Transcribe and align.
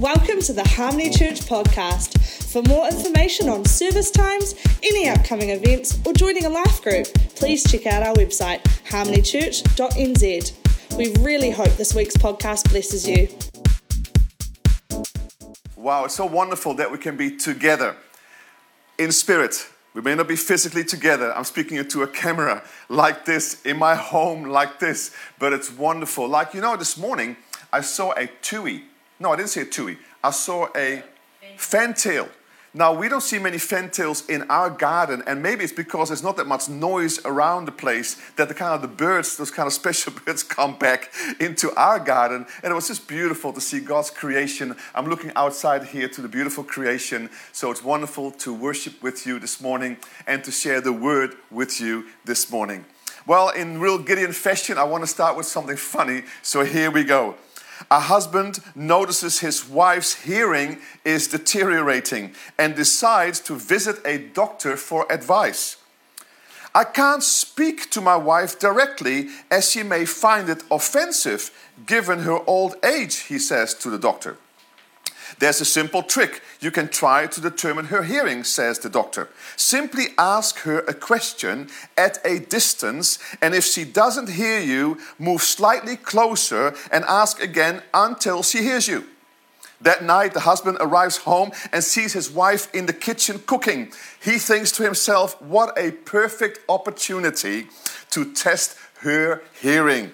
Welcome 0.00 0.40
to 0.40 0.52
the 0.52 0.66
Harmony 0.66 1.08
Church 1.08 1.42
podcast. 1.42 2.18
For 2.52 2.62
more 2.62 2.88
information 2.88 3.48
on 3.48 3.64
service 3.64 4.10
times, 4.10 4.56
any 4.82 5.08
upcoming 5.08 5.50
events, 5.50 6.00
or 6.04 6.12
joining 6.12 6.46
a 6.46 6.48
life 6.48 6.82
group, 6.82 7.06
please 7.36 7.62
check 7.62 7.86
out 7.86 8.02
our 8.02 8.12
website, 8.14 8.60
harmonychurch.nz. 8.88 10.98
We 10.98 11.14
really 11.22 11.52
hope 11.52 11.76
this 11.76 11.94
week's 11.94 12.16
podcast 12.16 12.70
blesses 12.70 13.08
you. 13.08 13.28
Wow, 15.76 16.06
it's 16.06 16.16
so 16.16 16.26
wonderful 16.26 16.74
that 16.74 16.90
we 16.90 16.98
can 16.98 17.16
be 17.16 17.36
together 17.36 17.94
in 18.98 19.12
spirit. 19.12 19.64
We 19.94 20.02
may 20.02 20.16
not 20.16 20.26
be 20.26 20.34
physically 20.34 20.82
together. 20.82 21.32
I'm 21.36 21.44
speaking 21.44 21.86
to 21.86 22.02
a 22.02 22.08
camera 22.08 22.64
like 22.88 23.26
this, 23.26 23.62
in 23.62 23.78
my 23.78 23.94
home 23.94 24.42
like 24.42 24.80
this, 24.80 25.14
but 25.38 25.52
it's 25.52 25.70
wonderful. 25.70 26.26
Like, 26.26 26.52
you 26.52 26.60
know, 26.60 26.76
this 26.76 26.98
morning 26.98 27.36
I 27.72 27.80
saw 27.80 28.12
a 28.16 28.26
tui 28.42 28.86
no, 29.24 29.32
I 29.32 29.36
didn't 29.36 29.48
see 29.48 29.62
a 29.62 29.64
tui. 29.64 29.96
I 30.22 30.30
saw 30.30 30.68
a 30.76 31.02
fantail. 31.56 32.28
Now, 32.76 32.92
we 32.92 33.08
don't 33.08 33.22
see 33.22 33.38
many 33.38 33.58
fantails 33.58 34.28
in 34.28 34.42
our 34.50 34.68
garden, 34.68 35.22
and 35.28 35.40
maybe 35.42 35.62
it's 35.62 35.72
because 35.72 36.08
there's 36.08 36.24
not 36.24 36.36
that 36.36 36.46
much 36.46 36.68
noise 36.68 37.24
around 37.24 37.66
the 37.66 37.72
place 37.72 38.20
that 38.36 38.48
the 38.48 38.54
kind 38.54 38.74
of 38.74 38.82
the 38.82 38.88
birds, 38.88 39.36
those 39.36 39.50
kind 39.50 39.66
of 39.66 39.72
special 39.82 40.12
birds, 40.12 40.42
come 40.42 40.76
back 40.76 41.10
into 41.40 41.72
our 41.74 41.98
garden. 41.98 42.44
And 42.62 42.72
it 42.72 42.74
was 42.74 42.88
just 42.88 43.08
beautiful 43.08 43.52
to 43.52 43.60
see 43.60 43.80
God's 43.80 44.10
creation. 44.10 44.76
I'm 44.94 45.06
looking 45.06 45.32
outside 45.36 45.84
here 45.84 46.08
to 46.08 46.20
the 46.20 46.28
beautiful 46.28 46.64
creation. 46.64 47.30
So 47.52 47.70
it's 47.70 47.82
wonderful 47.82 48.32
to 48.32 48.52
worship 48.52 49.02
with 49.02 49.24
you 49.24 49.38
this 49.38 49.60
morning 49.60 49.96
and 50.26 50.44
to 50.44 50.50
share 50.50 50.80
the 50.80 50.92
word 50.92 51.34
with 51.50 51.80
you 51.80 52.06
this 52.24 52.50
morning. 52.50 52.84
Well, 53.26 53.48
in 53.50 53.80
real 53.80 53.98
Gideon 53.98 54.32
fashion, 54.32 54.76
I 54.76 54.84
want 54.84 55.02
to 55.02 55.08
start 55.08 55.36
with 55.36 55.46
something 55.46 55.76
funny. 55.76 56.24
So 56.42 56.64
here 56.64 56.90
we 56.90 57.04
go. 57.04 57.36
A 57.90 58.00
husband 58.00 58.60
notices 58.74 59.40
his 59.40 59.68
wife's 59.68 60.22
hearing 60.22 60.78
is 61.04 61.28
deteriorating 61.28 62.34
and 62.58 62.74
decides 62.74 63.40
to 63.40 63.54
visit 63.54 63.96
a 64.04 64.18
doctor 64.18 64.76
for 64.76 65.10
advice. 65.10 65.76
I 66.74 66.84
can't 66.84 67.22
speak 67.22 67.90
to 67.90 68.00
my 68.00 68.16
wife 68.16 68.58
directly 68.58 69.28
as 69.50 69.70
she 69.70 69.84
may 69.84 70.04
find 70.04 70.48
it 70.48 70.64
offensive 70.70 71.52
given 71.86 72.20
her 72.20 72.38
old 72.48 72.74
age, 72.84 73.16
he 73.16 73.38
says 73.38 73.74
to 73.74 73.90
the 73.90 73.98
doctor. 73.98 74.38
There's 75.38 75.60
a 75.60 75.64
simple 75.64 76.02
trick 76.02 76.42
you 76.60 76.70
can 76.70 76.88
try 76.88 77.26
to 77.26 77.40
determine 77.40 77.86
her 77.86 78.02
hearing, 78.02 78.44
says 78.44 78.78
the 78.78 78.88
doctor. 78.88 79.28
Simply 79.56 80.06
ask 80.16 80.58
her 80.60 80.80
a 80.80 80.94
question 80.94 81.68
at 81.96 82.18
a 82.24 82.38
distance, 82.38 83.18
and 83.42 83.54
if 83.54 83.64
she 83.64 83.84
doesn't 83.84 84.30
hear 84.30 84.60
you, 84.60 84.98
move 85.18 85.42
slightly 85.42 85.96
closer 85.96 86.74
and 86.92 87.04
ask 87.04 87.42
again 87.42 87.82
until 87.92 88.42
she 88.42 88.62
hears 88.62 88.88
you. 88.88 89.04
That 89.80 90.02
night, 90.02 90.32
the 90.32 90.40
husband 90.40 90.78
arrives 90.80 91.18
home 91.18 91.50
and 91.72 91.84
sees 91.84 92.14
his 92.14 92.30
wife 92.30 92.72
in 92.74 92.86
the 92.86 92.92
kitchen 92.92 93.40
cooking. 93.44 93.92
He 94.22 94.38
thinks 94.38 94.72
to 94.72 94.82
himself, 94.82 95.40
What 95.42 95.76
a 95.76 95.90
perfect 95.90 96.60
opportunity 96.68 97.66
to 98.10 98.32
test 98.32 98.78
her 99.00 99.42
hearing. 99.60 100.12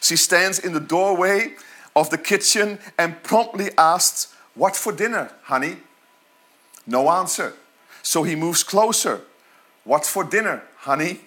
She 0.00 0.16
stands 0.16 0.58
in 0.58 0.72
the 0.72 0.80
doorway 0.80 1.54
of 1.94 2.08
the 2.08 2.18
kitchen 2.18 2.78
and 2.98 3.22
promptly 3.22 3.70
asks, 3.76 4.34
what 4.54 4.76
for 4.76 4.92
dinner, 4.92 5.30
honey? 5.44 5.76
No 6.86 7.10
answer. 7.10 7.54
So 8.02 8.22
he 8.22 8.34
moves 8.34 8.62
closer. 8.62 9.20
What's 9.84 10.10
for 10.10 10.24
dinner, 10.24 10.62
honey? 10.78 11.20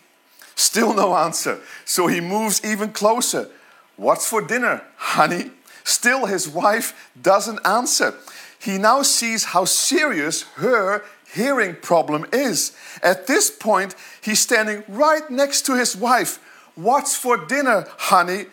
Still 0.55 0.93
no 0.93 1.15
answer. 1.15 1.59
So 1.85 2.07
he 2.07 2.21
moves 2.21 2.63
even 2.63 2.91
closer. 2.91 3.49
What's 3.95 4.27
for 4.27 4.41
dinner, 4.41 4.83
honey? 4.97 5.51
Still 5.83 6.25
his 6.25 6.47
wife 6.47 7.11
doesn't 7.19 7.59
answer. 7.65 8.15
He 8.59 8.77
now 8.77 9.01
sees 9.01 9.45
how 9.45 9.65
serious 9.65 10.43
her 10.55 11.03
hearing 11.33 11.75
problem 11.75 12.25
is. 12.31 12.75
At 13.01 13.27
this 13.27 13.49
point, 13.49 13.95
he's 14.21 14.39
standing 14.39 14.83
right 14.87 15.29
next 15.29 15.63
to 15.63 15.75
his 15.75 15.95
wife. 15.95 16.39
What's 16.75 17.15
for 17.15 17.37
dinner, 17.45 17.87
honey? 17.97 18.45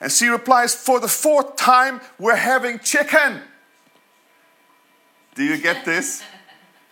And 0.00 0.10
she 0.10 0.26
replies, 0.26 0.74
For 0.74 1.00
the 1.00 1.08
fourth 1.08 1.56
time, 1.56 2.00
we're 2.18 2.36
having 2.36 2.78
chicken. 2.80 3.40
Do 5.34 5.42
you 5.42 5.56
get 5.58 5.84
this? 5.84 6.22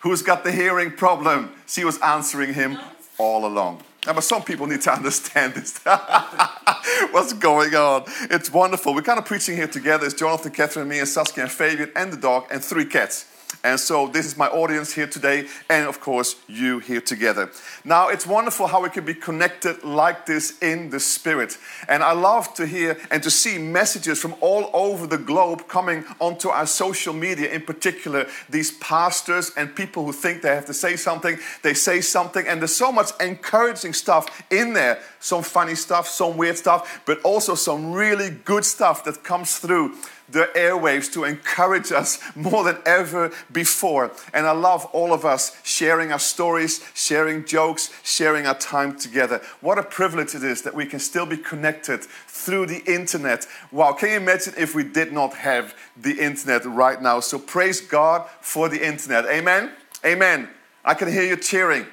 Who's 0.00 0.22
got 0.22 0.42
the 0.42 0.50
hearing 0.50 0.90
problem? 0.90 1.52
She 1.66 1.84
was 1.84 2.00
answering 2.00 2.54
him 2.54 2.76
all 3.18 3.46
along. 3.46 3.82
Now, 4.04 4.14
but 4.14 4.24
some 4.24 4.42
people 4.42 4.66
need 4.66 4.80
to 4.82 4.92
understand 4.98 5.54
this. 5.54 5.78
What's 7.12 7.34
going 7.34 7.74
on? 7.74 8.04
It's 8.22 8.52
wonderful. 8.52 8.94
We're 8.94 9.02
kind 9.02 9.18
of 9.18 9.24
preaching 9.24 9.56
here 9.56 9.68
together. 9.68 10.06
It's 10.06 10.14
Jonathan, 10.14 10.50
Catherine, 10.50 10.88
me, 10.88 10.98
and 10.98 11.08
Saskia, 11.08 11.44
and 11.44 11.52
Fabian, 11.52 11.92
and 11.94 12.12
the 12.12 12.16
dog, 12.16 12.46
and 12.50 12.64
three 12.64 12.84
cats. 12.84 13.26
And 13.64 13.78
so 13.78 14.06
this 14.08 14.26
is 14.26 14.36
my 14.36 14.48
audience 14.48 14.92
here 14.92 15.06
today, 15.06 15.46
and 15.68 15.86
of 15.86 16.00
course, 16.00 16.36
you 16.48 16.78
here 16.78 17.00
together. 17.00 17.50
Now, 17.84 18.08
it's 18.08 18.26
wonderful 18.26 18.66
how 18.66 18.82
we 18.82 18.90
can 18.90 19.04
be 19.04 19.14
connected 19.14 19.84
like 19.84 20.26
this 20.26 20.58
in 20.60 20.90
the 20.90 21.00
Spirit. 21.00 21.58
And 21.88 22.02
I 22.02 22.12
love 22.12 22.54
to 22.54 22.66
hear 22.66 22.98
and 23.10 23.22
to 23.22 23.30
see 23.30 23.58
messages 23.58 24.20
from 24.20 24.34
all 24.40 24.70
over 24.72 25.06
the 25.06 25.18
globe 25.18 25.68
coming 25.68 26.04
onto 26.20 26.48
our 26.48 26.66
social 26.66 27.14
media, 27.14 27.52
in 27.52 27.62
particular, 27.62 28.26
these 28.48 28.72
pastors 28.78 29.52
and 29.56 29.74
people 29.74 30.04
who 30.04 30.12
think 30.12 30.42
they 30.42 30.54
have 30.54 30.66
to 30.66 30.74
say 30.74 30.96
something, 30.96 31.38
they 31.62 31.74
say 31.74 32.00
something, 32.00 32.46
and 32.46 32.60
there's 32.60 32.74
so 32.74 32.92
much 32.92 33.10
encouraging 33.20 33.92
stuff 33.92 34.42
in 34.50 34.72
there. 34.72 35.00
Some 35.20 35.42
funny 35.42 35.74
stuff, 35.74 36.08
some 36.08 36.36
weird 36.36 36.58
stuff, 36.58 37.02
but 37.06 37.20
also 37.22 37.54
some 37.54 37.92
really 37.92 38.30
good 38.30 38.64
stuff 38.64 39.04
that 39.04 39.22
comes 39.22 39.58
through 39.58 39.94
the 40.32 40.50
airwaves 40.54 41.12
to 41.12 41.24
encourage 41.24 41.92
us 41.92 42.18
more 42.34 42.64
than 42.64 42.78
ever 42.84 43.30
before. 43.52 44.10
And 44.34 44.46
I 44.46 44.52
love 44.52 44.86
all 44.86 45.12
of 45.12 45.24
us 45.24 45.56
sharing 45.62 46.10
our 46.10 46.18
stories, 46.18 46.84
sharing 46.94 47.44
jokes, 47.44 47.90
sharing 48.02 48.46
our 48.46 48.58
time 48.58 48.98
together. 48.98 49.40
What 49.60 49.78
a 49.78 49.82
privilege 49.82 50.34
it 50.34 50.42
is 50.42 50.62
that 50.62 50.74
we 50.74 50.86
can 50.86 50.98
still 50.98 51.26
be 51.26 51.36
connected 51.36 52.02
through 52.02 52.66
the 52.66 52.82
internet. 52.84 53.46
Wow, 53.70 53.92
can 53.92 54.08
you 54.08 54.16
imagine 54.16 54.54
if 54.56 54.74
we 54.74 54.84
did 54.84 55.12
not 55.12 55.34
have 55.34 55.74
the 55.96 56.18
internet 56.18 56.64
right 56.64 57.00
now? 57.00 57.20
So 57.20 57.38
praise 57.38 57.80
God 57.80 58.28
for 58.40 58.68
the 58.68 58.84
internet. 58.84 59.26
Amen. 59.26 59.70
Amen. 60.04 60.48
I 60.84 60.94
can 60.94 61.08
hear 61.12 61.22
you 61.22 61.36
cheering. 61.36 61.86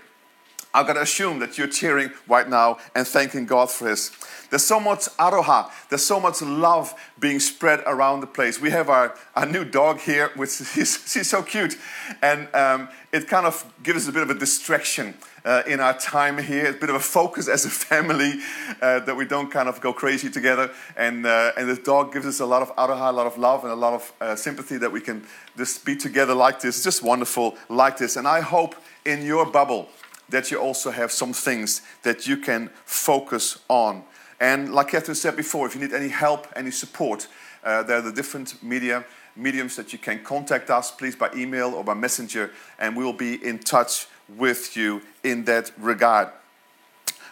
I'm 0.73 0.85
going 0.85 0.95
to 0.95 1.01
assume 1.01 1.39
that 1.39 1.57
you're 1.57 1.67
cheering 1.67 2.11
right 2.27 2.47
now 2.47 2.77
and 2.95 3.07
thanking 3.07 3.45
God 3.45 3.71
for 3.71 3.85
this. 3.85 4.11
There's 4.49 4.65
so 4.65 4.79
much 4.79 5.05
aroha, 5.17 5.69
there's 5.89 6.05
so 6.05 6.19
much 6.19 6.41
love 6.41 6.93
being 7.19 7.39
spread 7.39 7.81
around 7.85 8.21
the 8.21 8.27
place. 8.27 8.59
We 8.59 8.71
have 8.71 8.89
our, 8.89 9.15
our 9.35 9.45
new 9.45 9.63
dog 9.63 9.99
here, 9.99 10.31
which 10.35 10.61
is, 10.77 11.03
she's 11.07 11.29
so 11.29 11.43
cute. 11.43 11.77
And 12.21 12.53
um, 12.55 12.89
it 13.11 13.27
kind 13.27 13.45
of 13.45 13.65
gives 13.83 14.03
us 14.03 14.09
a 14.09 14.11
bit 14.11 14.23
of 14.23 14.29
a 14.29 14.33
distraction 14.33 15.13
uh, 15.45 15.63
in 15.67 15.79
our 15.79 15.97
time 15.97 16.37
here, 16.37 16.71
a 16.71 16.73
bit 16.73 16.89
of 16.89 16.95
a 16.95 16.99
focus 16.99 17.47
as 17.47 17.65
a 17.65 17.69
family 17.89 18.33
uh, 18.81 18.99
that 18.99 19.15
we 19.15 19.25
don't 19.25 19.51
kind 19.51 19.69
of 19.69 19.79
go 19.81 19.93
crazy 19.93 20.29
together. 20.29 20.71
And, 20.97 21.25
uh, 21.25 21.51
and 21.57 21.69
this 21.69 21.79
dog 21.79 22.13
gives 22.13 22.25
us 22.25 22.39
a 22.39 22.45
lot 22.45 22.61
of 22.61 22.75
aroha, 22.75 23.09
a 23.09 23.13
lot 23.13 23.27
of 23.27 23.37
love, 23.37 23.63
and 23.63 23.71
a 23.71 23.75
lot 23.75 23.93
of 23.93 24.13
uh, 24.19 24.35
sympathy 24.35 24.77
that 24.77 24.91
we 24.91 25.01
can 25.01 25.25
just 25.57 25.85
be 25.85 25.95
together 25.95 26.33
like 26.33 26.59
this. 26.61 26.77
It's 26.77 26.83
just 26.83 27.03
wonderful 27.03 27.57
like 27.69 27.97
this. 27.97 28.15
And 28.15 28.27
I 28.27 28.41
hope 28.41 28.75
in 29.05 29.23
your 29.25 29.45
bubble, 29.45 29.89
that 30.29 30.51
you 30.51 30.59
also 30.59 30.91
have 30.91 31.11
some 31.11 31.33
things 31.33 31.81
that 32.03 32.27
you 32.27 32.37
can 32.37 32.69
focus 32.85 33.59
on. 33.67 34.03
And 34.39 34.73
like 34.73 34.89
Catherine 34.89 35.15
said 35.15 35.35
before, 35.35 35.67
if 35.67 35.75
you 35.75 35.81
need 35.81 35.93
any 35.93 36.07
help, 36.07 36.47
any 36.55 36.71
support, 36.71 37.27
uh, 37.63 37.83
there 37.83 37.97
are 37.97 38.01
the 38.01 38.11
different 38.11 38.61
media 38.63 39.05
mediums 39.35 39.75
that 39.75 39.93
you 39.93 39.99
can 39.99 40.23
contact 40.23 40.69
us, 40.69 40.91
please 40.91 41.15
by 41.15 41.29
email 41.35 41.73
or 41.73 41.83
by 41.83 41.93
messenger, 41.93 42.51
and 42.77 42.95
we 42.95 43.03
will 43.03 43.13
be 43.13 43.43
in 43.45 43.59
touch 43.59 44.07
with 44.37 44.75
you 44.75 45.01
in 45.23 45.45
that 45.45 45.71
regard. 45.77 46.29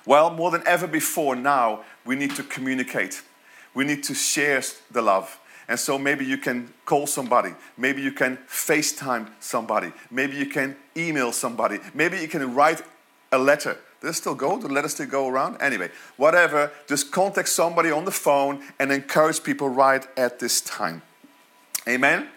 Well, 0.05 0.29
more 0.31 0.51
than 0.51 0.63
ever 0.65 0.87
before 0.87 1.35
now, 1.35 1.83
we 2.05 2.15
need 2.15 2.35
to 2.35 2.43
communicate. 2.43 3.21
We 3.73 3.83
need 3.83 4.03
to 4.05 4.13
share 4.13 4.61
the 4.89 5.01
love. 5.01 5.39
And 5.67 5.77
so 5.77 5.99
maybe 5.99 6.23
you 6.23 6.37
can 6.37 6.73
call 6.85 7.07
somebody. 7.07 7.53
Maybe 7.77 8.01
you 8.01 8.13
can 8.13 8.37
FaceTime 8.47 9.29
somebody. 9.41 9.91
Maybe 10.09 10.37
you 10.37 10.45
can 10.45 10.77
email 10.95 11.33
somebody. 11.33 11.79
Maybe 11.93 12.19
you 12.19 12.29
can 12.29 12.55
write 12.55 12.81
a 13.33 13.37
letter. 13.37 13.77
It 14.07 14.13
still 14.13 14.35
go? 14.35 14.59
Do 14.59 14.67
letters 14.67 14.93
still 14.93 15.07
go 15.07 15.27
around? 15.27 15.61
Anyway, 15.61 15.89
whatever, 16.15 16.71
just 16.87 17.11
contact 17.11 17.49
somebody 17.49 17.91
on 17.91 18.05
the 18.05 18.11
phone 18.11 18.63
and 18.79 18.91
encourage 18.91 19.43
people 19.43 19.69
right 19.69 20.05
at 20.17 20.39
this 20.39 20.61
time. 20.61 21.01
Amen? 21.87 22.27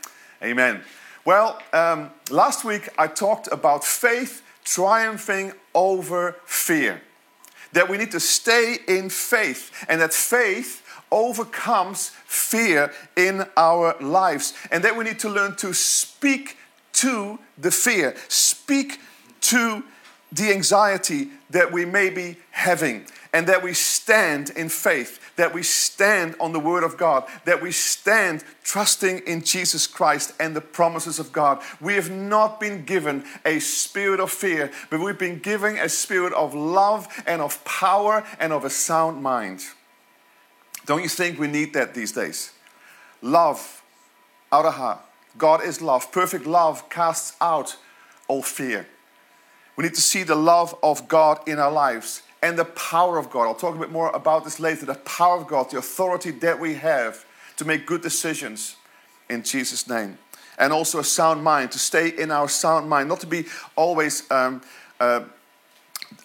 Amen. 0.43 0.83
Well, 1.25 1.61
um, 1.73 2.11
last 2.31 2.65
week 2.65 2.89
I 2.99 3.07
talked 3.07 3.49
about 3.53 3.85
faith 3.85 4.43
triumphing 4.65 5.53
over 5.75 6.37
fear. 6.45 7.03
That 7.73 7.89
we 7.89 7.99
need 7.99 8.11
to 8.13 8.21
stay 8.21 8.79
in 8.89 9.11
faith, 9.11 9.71
and 9.89 10.01
that 10.01 10.13
faith 10.13 10.85
overcomes 11.13 12.11
fear 12.27 12.93
in 13.17 13.45
our 13.57 13.95
lives. 14.01 14.55
And 14.73 14.83
that 14.83 14.97
we 14.97 15.05
need 15.05 15.21
to 15.21 15.29
learn 15.29 15.55
to 15.57 15.73
speak 15.73 16.57
to 16.95 17.39
the 17.57 17.71
fear, 17.71 18.17
speak 18.29 18.99
to 19.43 19.85
the 20.33 20.53
anxiety 20.53 21.31
that 21.51 21.73
we 21.73 21.85
may 21.85 22.11
be 22.11 22.37
having. 22.51 23.07
and 23.33 23.47
that 23.47 23.63
we 23.63 23.73
stand 23.73 24.51
in 24.51 24.69
faith, 24.69 25.37
that 25.37 25.55
we 25.55 25.63
stand 25.63 26.35
on 26.41 26.53
the 26.53 26.61
Word 26.61 26.83
of 26.83 26.97
God, 26.97 27.25
that 27.45 27.63
we 27.63 27.71
stand 27.71 28.43
trusting 28.65 29.21
in 29.21 29.43
Jesus 29.43 29.87
Christ 29.87 30.33
and 30.41 30.55
the 30.55 30.61
promises 30.61 31.19
of 31.19 31.33
God. 31.33 31.63
We 31.81 31.95
have 31.95 32.11
not 32.11 32.59
been 32.59 32.85
given 32.85 33.25
a 33.45 33.61
spirit 33.61 34.21
of 34.21 34.31
fear, 34.31 34.71
but 34.91 35.01
we've 35.01 35.19
been 35.19 35.39
given 35.39 35.77
a 35.77 35.89
spirit 35.89 36.33
of 36.33 36.55
love 36.55 37.07
and 37.27 37.41
of 37.41 37.65
power 37.65 38.25
and 38.39 38.53
of 38.53 38.65
a 38.65 38.71
sound 38.71 39.23
mind. 39.23 39.63
Don't 40.87 41.03
you 41.03 41.09
think 41.09 41.39
we 41.39 41.47
need 41.47 41.73
that 41.75 41.95
these 41.95 42.13
days? 42.13 42.53
Love 43.23 43.83
heart. 44.51 45.01
God 45.39 45.63
is 45.63 45.81
love. 45.81 46.11
Perfect 46.11 46.47
love 46.47 46.89
casts 46.91 47.37
out 47.41 47.77
all 48.27 48.43
fear. 48.43 48.87
We 49.81 49.87
need 49.87 49.95
to 49.95 50.03
see 50.03 50.25
the 50.25 50.35
love 50.35 50.77
of 50.83 51.09
God 51.09 51.41
in 51.49 51.59
our 51.59 51.73
lives 51.73 52.21
and 52.43 52.59
the 52.59 52.67
power 52.67 53.17
of 53.17 53.31
God. 53.31 53.45
I'll 53.45 53.55
talk 53.55 53.75
a 53.75 53.79
bit 53.79 53.91
more 53.91 54.11
about 54.11 54.45
this 54.45 54.61
later. 54.61 54.85
The 54.85 54.95
power 54.97 55.39
of 55.39 55.47
God, 55.47 55.71
the 55.71 55.79
authority 55.79 56.33
that 56.33 56.61
we 56.61 56.75
have 56.75 57.25
to 57.57 57.65
make 57.65 57.87
good 57.87 58.03
decisions 58.03 58.77
in 59.31 59.43
Jesus' 59.43 59.89
name. 59.89 60.19
And 60.59 60.75
also 60.75 60.99
a 60.99 61.05
sound 61.05 61.43
mind, 61.43 61.73
to 61.73 61.79
stay 61.79 62.11
in 62.11 62.31
our 62.31 62.47
sound 62.47 62.91
mind, 62.91 63.09
not 63.09 63.21
to 63.21 63.27
be 63.27 63.47
always 63.75 64.31
um, 64.31 64.61
uh, 65.01 65.25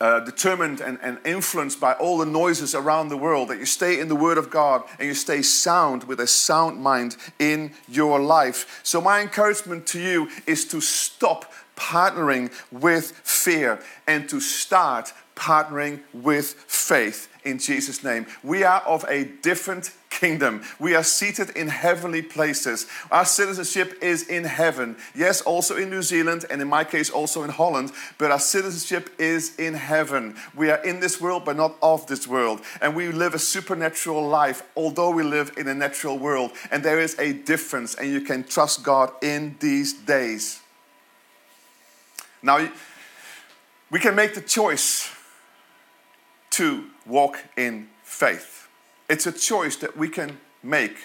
uh, 0.01 0.19
determined 0.21 0.81
and, 0.81 0.99
and 1.01 1.17
influenced 1.23 1.79
by 1.79 1.93
all 1.93 2.17
the 2.17 2.25
noises 2.25 2.75
around 2.75 3.07
the 3.07 3.17
world, 3.17 3.47
that 3.47 3.59
you 3.59 3.65
stay 3.65 4.01
in 4.01 4.09
the 4.09 4.17
Word 4.17 4.37
of 4.37 4.49
God 4.49 4.83
and 4.99 5.07
you 5.07 5.13
stay 5.13 5.41
sound 5.41 6.03
with 6.03 6.19
a 6.19 6.27
sound 6.27 6.81
mind 6.81 7.15
in 7.39 7.71
your 7.87 8.19
life. 8.19 8.81
So, 8.83 8.99
my 8.99 9.21
encouragement 9.21 9.87
to 9.87 9.99
you 10.01 10.29
is 10.45 10.65
to 10.65 10.81
stop 10.81 11.53
partnering 11.75 12.51
with 12.71 13.11
fear 13.23 13.79
and 14.07 14.27
to 14.29 14.39
start 14.39 15.13
partnering 15.35 15.99
with 16.13 16.53
faith 16.67 17.27
in 17.43 17.59
Jesus' 17.59 18.03
name. 18.03 18.25
We 18.43 18.63
are 18.63 18.81
of 18.81 19.05
a 19.07 19.25
different 19.25 19.91
kingdom. 20.09 20.63
We 20.79 20.95
are 20.95 21.03
seated 21.03 21.51
in 21.51 21.67
heavenly 21.67 22.21
places. 22.21 22.87
Our 23.11 23.25
citizenship 23.25 24.01
is 24.01 24.27
in 24.27 24.45
heaven. 24.45 24.95
Yes, 25.13 25.41
also 25.41 25.75
in 25.75 25.89
New 25.89 26.01
Zealand, 26.01 26.45
and 26.49 26.61
in 26.61 26.69
my 26.69 26.83
case, 26.83 27.09
also 27.09 27.43
in 27.43 27.49
Holland, 27.49 27.91
but 28.17 28.31
our 28.31 28.39
citizenship 28.39 29.09
is 29.19 29.55
in 29.57 29.73
heaven. 29.73 30.35
We 30.55 30.69
are 30.71 30.83
in 30.83 31.01
this 31.01 31.19
world, 31.19 31.43
but 31.45 31.57
not 31.57 31.75
of 31.81 32.07
this 32.07 32.27
world. 32.27 32.61
And 32.81 32.95
we 32.95 33.09
live 33.09 33.33
a 33.33 33.39
supernatural 33.39 34.27
life, 34.27 34.63
although 34.75 35.11
we 35.11 35.23
live 35.23 35.51
in 35.57 35.67
a 35.67 35.75
natural 35.75 36.17
world. 36.17 36.51
And 36.71 36.81
there 36.81 36.99
is 36.99 37.19
a 37.19 37.33
difference, 37.33 37.93
and 37.95 38.09
you 38.09 38.21
can 38.21 38.45
trust 38.45 38.83
God 38.83 39.11
in 39.21 39.57
these 39.59 39.93
days. 39.93 40.61
Now, 42.45 42.69
we 43.89 43.99
can 43.99 44.15
make 44.15 44.35
the 44.35 44.41
choice 44.41 45.11
to 46.51 46.85
walk 47.07 47.43
in 47.57 47.89
faith. 48.03 48.67
It's 49.09 49.25
a 49.25 49.31
choice 49.31 49.75
that 49.77 49.97
we 49.97 50.09
can 50.09 50.37
make 50.61 50.95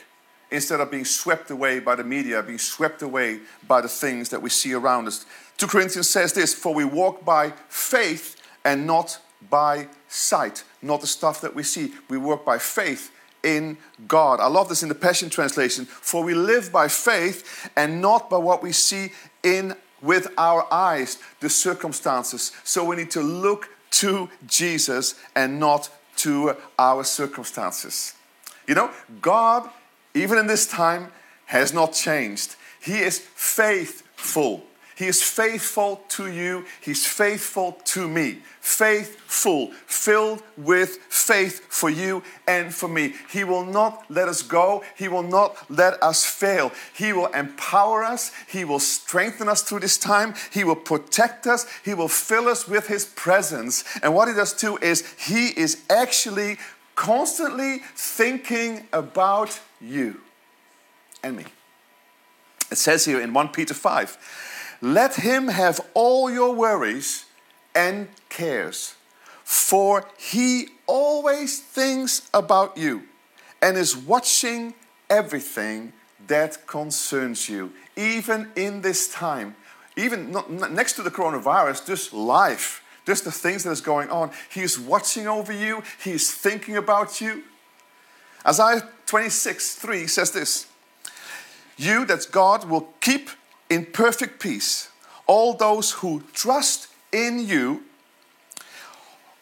instead 0.51 0.81
of 0.81 0.91
being 0.91 1.07
swept 1.07 1.51
away 1.51 1.81
by 1.81 1.95
the 1.95 2.05
media, 2.05 2.43
being 2.43 2.59
swept 2.59 3.01
away 3.01 3.41
by 3.67 3.81
the 3.81 3.89
things 3.89 4.29
that 4.29 4.43
we 4.43 4.51
see 4.51 4.75
around 4.75 5.09
us. 5.09 5.25
2 5.57 5.67
Corinthians 5.67 6.11
says 6.11 6.35
this 6.35 6.53
For 6.53 6.75
we 6.75 6.85
walk 6.85 7.25
by 7.25 7.55
faith 7.71 8.37
and 8.63 8.87
not 8.87 9.19
by 9.49 9.89
sight, 10.09 10.63
not 10.83 11.01
the 11.01 11.07
stuff 11.07 11.41
that 11.41 11.55
we 11.55 11.63
see. 11.63 11.95
We 12.11 12.19
walk 12.19 12.45
by 12.45 12.59
faith 12.59 13.11
in 13.43 13.79
God. 14.07 14.41
I 14.41 14.49
love 14.49 14.69
this 14.69 14.83
in 14.83 14.91
the 14.91 14.95
Passion 14.95 15.31
Translation. 15.31 15.87
For 15.87 16.23
we 16.23 16.35
live 16.35 16.71
by 16.71 16.89
faith 16.89 17.71
and 17.77 18.03
not 18.03 18.29
by 18.29 18.37
what 18.37 18.63
we 18.63 18.73
see 18.73 19.13
in 19.43 19.75
with 20.02 20.29
our 20.38 20.67
eyes, 20.73 21.19
the 21.41 21.50
circumstances. 21.50 22.52
So 22.64 22.85
we 22.85 22.97
need 22.97 23.11
to 23.12 23.20
look 23.20 23.69
to 23.93 24.31
Jesus 24.47 25.14
and 25.35 25.58
not 25.58 25.91
to 26.17 26.56
our 26.79 27.05
circumstances. 27.05 28.14
You 28.67 28.75
know, 28.75 28.91
God, 29.20 29.69
even 30.14 30.38
in 30.38 30.47
this 30.47 30.67
time, 30.67 31.12
has 31.47 31.73
not 31.73 31.93
changed. 31.93 32.56
He 32.81 32.99
is 32.99 33.19
faithful. 33.19 34.64
He 35.00 35.06
is 35.06 35.23
faithful 35.23 36.02
to 36.11 36.31
you. 36.31 36.67
He's 36.79 37.06
faithful 37.06 37.79
to 37.87 38.06
me. 38.06 38.41
Faithful, 38.61 39.69
filled 39.87 40.43
with 40.58 40.99
faith 41.08 41.64
for 41.70 41.88
you 41.88 42.23
and 42.47 42.75
for 42.75 42.87
me. 42.87 43.14
He 43.32 43.43
will 43.43 43.64
not 43.64 44.05
let 44.11 44.29
us 44.29 44.43
go. 44.43 44.85
He 44.94 45.08
will 45.08 45.23
not 45.23 45.56
let 45.70 45.94
us 46.02 46.26
fail. 46.26 46.70
He 46.93 47.14
will 47.14 47.29
empower 47.29 48.05
us. 48.05 48.31
He 48.47 48.62
will 48.62 48.79
strengthen 48.79 49.49
us 49.49 49.62
through 49.62 49.81
this 49.81 49.97
time. 49.97 50.35
He 50.52 50.64
will 50.64 50.76
protect 50.76 51.46
us. 51.46 51.64
He 51.82 51.94
will 51.94 52.06
fill 52.06 52.46
us 52.46 52.69
with 52.69 52.88
His 52.88 53.06
presence. 53.06 53.85
And 54.03 54.14
what 54.14 54.29
He 54.29 54.35
does 54.35 54.53
too 54.53 54.76
is 54.82 55.14
He 55.19 55.46
is 55.58 55.82
actually 55.88 56.58
constantly 56.94 57.79
thinking 57.96 58.87
about 58.93 59.61
you 59.81 60.20
and 61.23 61.38
me. 61.38 61.46
It 62.70 62.76
says 62.76 63.06
here 63.06 63.23
in 63.23 63.32
1 63.32 63.49
Peter 63.49 63.73
5 63.73 64.50
let 64.81 65.17
him 65.17 65.49
have 65.49 65.81
all 65.94 66.31
your 66.31 66.55
worries 66.55 67.27
and 67.75 68.09
cares, 68.29 68.94
for 69.44 70.06
he 70.17 70.69
always 70.87 71.61
thinks 71.61 72.29
about 72.32 72.77
you 72.77 73.03
and 73.62 73.77
is 73.77 73.97
watching 73.97 74.75
everything 75.09 75.93
that 76.27 76.67
concerns 76.67 77.49
you, 77.49 77.73
even 77.97 78.49
in 78.56 78.81
this 78.81 79.12
time. 79.12 79.55
Even 79.97 80.31
not, 80.31 80.50
next 80.73 80.94
to 80.94 81.03
the 81.03 81.11
coronavirus, 81.11 81.87
just 81.87 82.12
life, 82.12 82.82
just 83.05 83.25
the 83.25 83.32
things 83.32 83.65
that 83.65 83.71
is 83.71 83.81
going 83.81 84.09
on. 84.09 84.31
He 84.49 84.62
is 84.62 84.79
watching 84.79 85.27
over 85.27 85.53
you, 85.53 85.82
he 86.03 86.12
is 86.12 86.32
thinking 86.32 86.77
about 86.77 87.21
you. 87.21 87.43
Isaiah 88.47 88.88
26 89.06 89.75
3 89.75 90.06
says 90.06 90.31
this 90.31 90.67
You, 91.77 92.05
that's 92.06 92.27
God, 92.27 92.65
will 92.71 92.88
keep 93.00 93.29
in 93.70 93.87
perfect 93.87 94.40
peace 94.40 94.90
all 95.31 95.55
those 95.55 95.93
who 95.93 96.25
trust 96.32 96.88
in 97.12 97.46
you, 97.46 97.84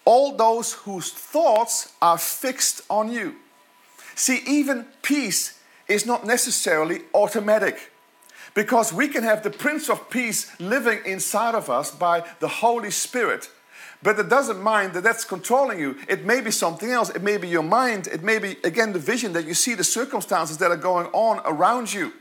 all 0.04 0.36
those 0.36 0.75
whose 0.75 1.10
thoughts 1.10 1.94
are 2.02 2.19
fixed 2.19 2.82
on 2.90 3.10
you. 3.10 3.34
See, 4.14 4.42
even 4.46 4.84
peace 5.00 5.58
is 5.88 6.04
not 6.04 6.26
necessarily 6.26 7.00
automatic 7.14 7.90
because 8.52 8.92
we 8.92 9.08
can 9.08 9.22
have 9.22 9.42
the 9.42 9.50
Prince 9.50 9.88
of 9.88 10.10
Peace 10.10 10.52
living 10.60 10.98
inside 11.06 11.54
of 11.54 11.70
us 11.70 11.90
by 11.90 12.22
the 12.40 12.48
Holy 12.48 12.90
Spirit. 12.90 13.50
But 14.02 14.19
it 14.19 14.28
doesn't 14.28 14.60
mind 14.60 14.92
that 14.92 15.04
that's 15.04 15.25
controlling 15.25 15.78
you. 15.78 15.96
It 16.06 16.26
may 16.26 16.42
be 16.42 16.50
something 16.50 16.90
else. 16.90 17.08
It 17.08 17.22
may 17.22 17.38
be 17.38 17.48
your 17.48 17.62
mind. 17.62 18.08
It 18.08 18.22
may 18.22 18.38
be, 18.38 18.56
again, 18.62 18.92
the 18.92 18.98
vision 18.98 19.32
that 19.32 19.46
you 19.46 19.54
see 19.54 19.75
the 19.75 19.84
circumstances 19.84 20.58
that 20.58 20.70
are 20.70 20.76
going 20.76 21.06
on 21.14 21.40
around 21.46 21.94
you 21.94 22.12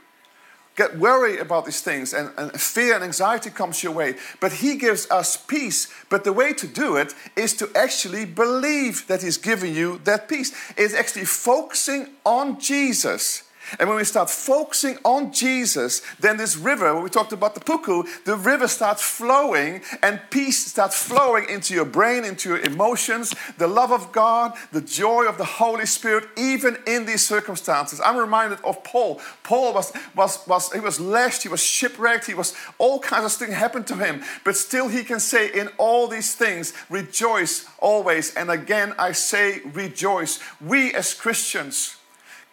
get 0.77 0.97
worried 0.97 1.39
about 1.39 1.65
these 1.65 1.81
things 1.81 2.13
and, 2.13 2.31
and, 2.37 2.51
fear 2.53 2.93
and 2.93 3.03
anxiety 3.03 3.49
comes 3.49 3.83
your 3.83 3.91
way. 3.91 4.15
But 4.39 4.53
he 4.53 4.77
gives 4.77 5.09
us 5.11 5.35
peace. 5.35 5.91
But 6.09 6.23
the 6.23 6.31
way 6.31 6.53
to 6.53 6.67
do 6.67 6.95
it 6.95 7.13
is 7.35 7.53
to 7.55 7.69
actually 7.75 8.25
believe 8.25 9.07
that 9.07 9.23
he's 9.23 9.37
giving 9.37 9.73
you 9.73 9.99
that 10.05 10.29
peace. 10.29 10.53
It's 10.77 10.93
actually 10.93 11.25
focusing 11.25 12.07
on 12.23 12.59
jesus 12.59 13.46
and 13.79 13.89
when 13.89 13.97
we 13.97 14.03
start 14.03 14.29
focusing 14.29 14.97
on 15.03 15.31
Jesus, 15.31 16.01
then 16.19 16.37
this 16.37 16.55
river, 16.55 16.93
when 16.93 17.03
we 17.03 17.09
talked 17.09 17.33
about 17.33 17.53
the 17.53 17.59
puku, 17.59 18.05
the 18.23 18.35
river 18.35 18.67
starts 18.67 19.01
flowing 19.01 19.81
and 20.01 20.21
peace 20.29 20.65
starts 20.65 21.01
flowing 21.01 21.49
into 21.49 21.73
your 21.73 21.85
brain, 21.85 22.23
into 22.23 22.49
your 22.49 22.59
emotions, 22.59 23.33
the 23.57 23.67
love 23.67 23.91
of 23.91 24.11
God, 24.11 24.53
the 24.71 24.81
joy 24.81 25.25
of 25.25 25.37
the 25.37 25.45
Holy 25.45 25.85
Spirit, 25.85 26.25
even 26.37 26.77
in 26.87 27.05
these 27.05 27.25
circumstances. 27.25 27.99
I'm 28.03 28.17
reminded 28.17 28.59
of 28.63 28.83
Paul. 28.83 29.21
Paul 29.43 29.73
was, 29.73 29.91
was, 30.15 30.45
was 30.47 30.71
he 30.71 30.79
was 30.79 30.99
lashed, 30.99 31.43
he 31.43 31.49
was 31.49 31.63
shipwrecked, 31.63 32.25
he 32.25 32.33
was 32.33 32.55
all 32.77 32.99
kinds 32.99 33.25
of 33.25 33.31
things 33.33 33.53
happened 33.53 33.87
to 33.87 33.95
him. 33.95 34.23
But 34.43 34.55
still 34.55 34.87
he 34.87 35.03
can 35.03 35.19
say 35.19 35.51
in 35.51 35.69
all 35.77 36.07
these 36.07 36.35
things, 36.35 36.73
rejoice 36.89 37.65
always. 37.79 38.33
And 38.35 38.49
again 38.49 38.93
I 38.97 39.11
say 39.11 39.61
rejoice. 39.73 40.39
We 40.61 40.93
as 40.93 41.13
Christians, 41.13 41.97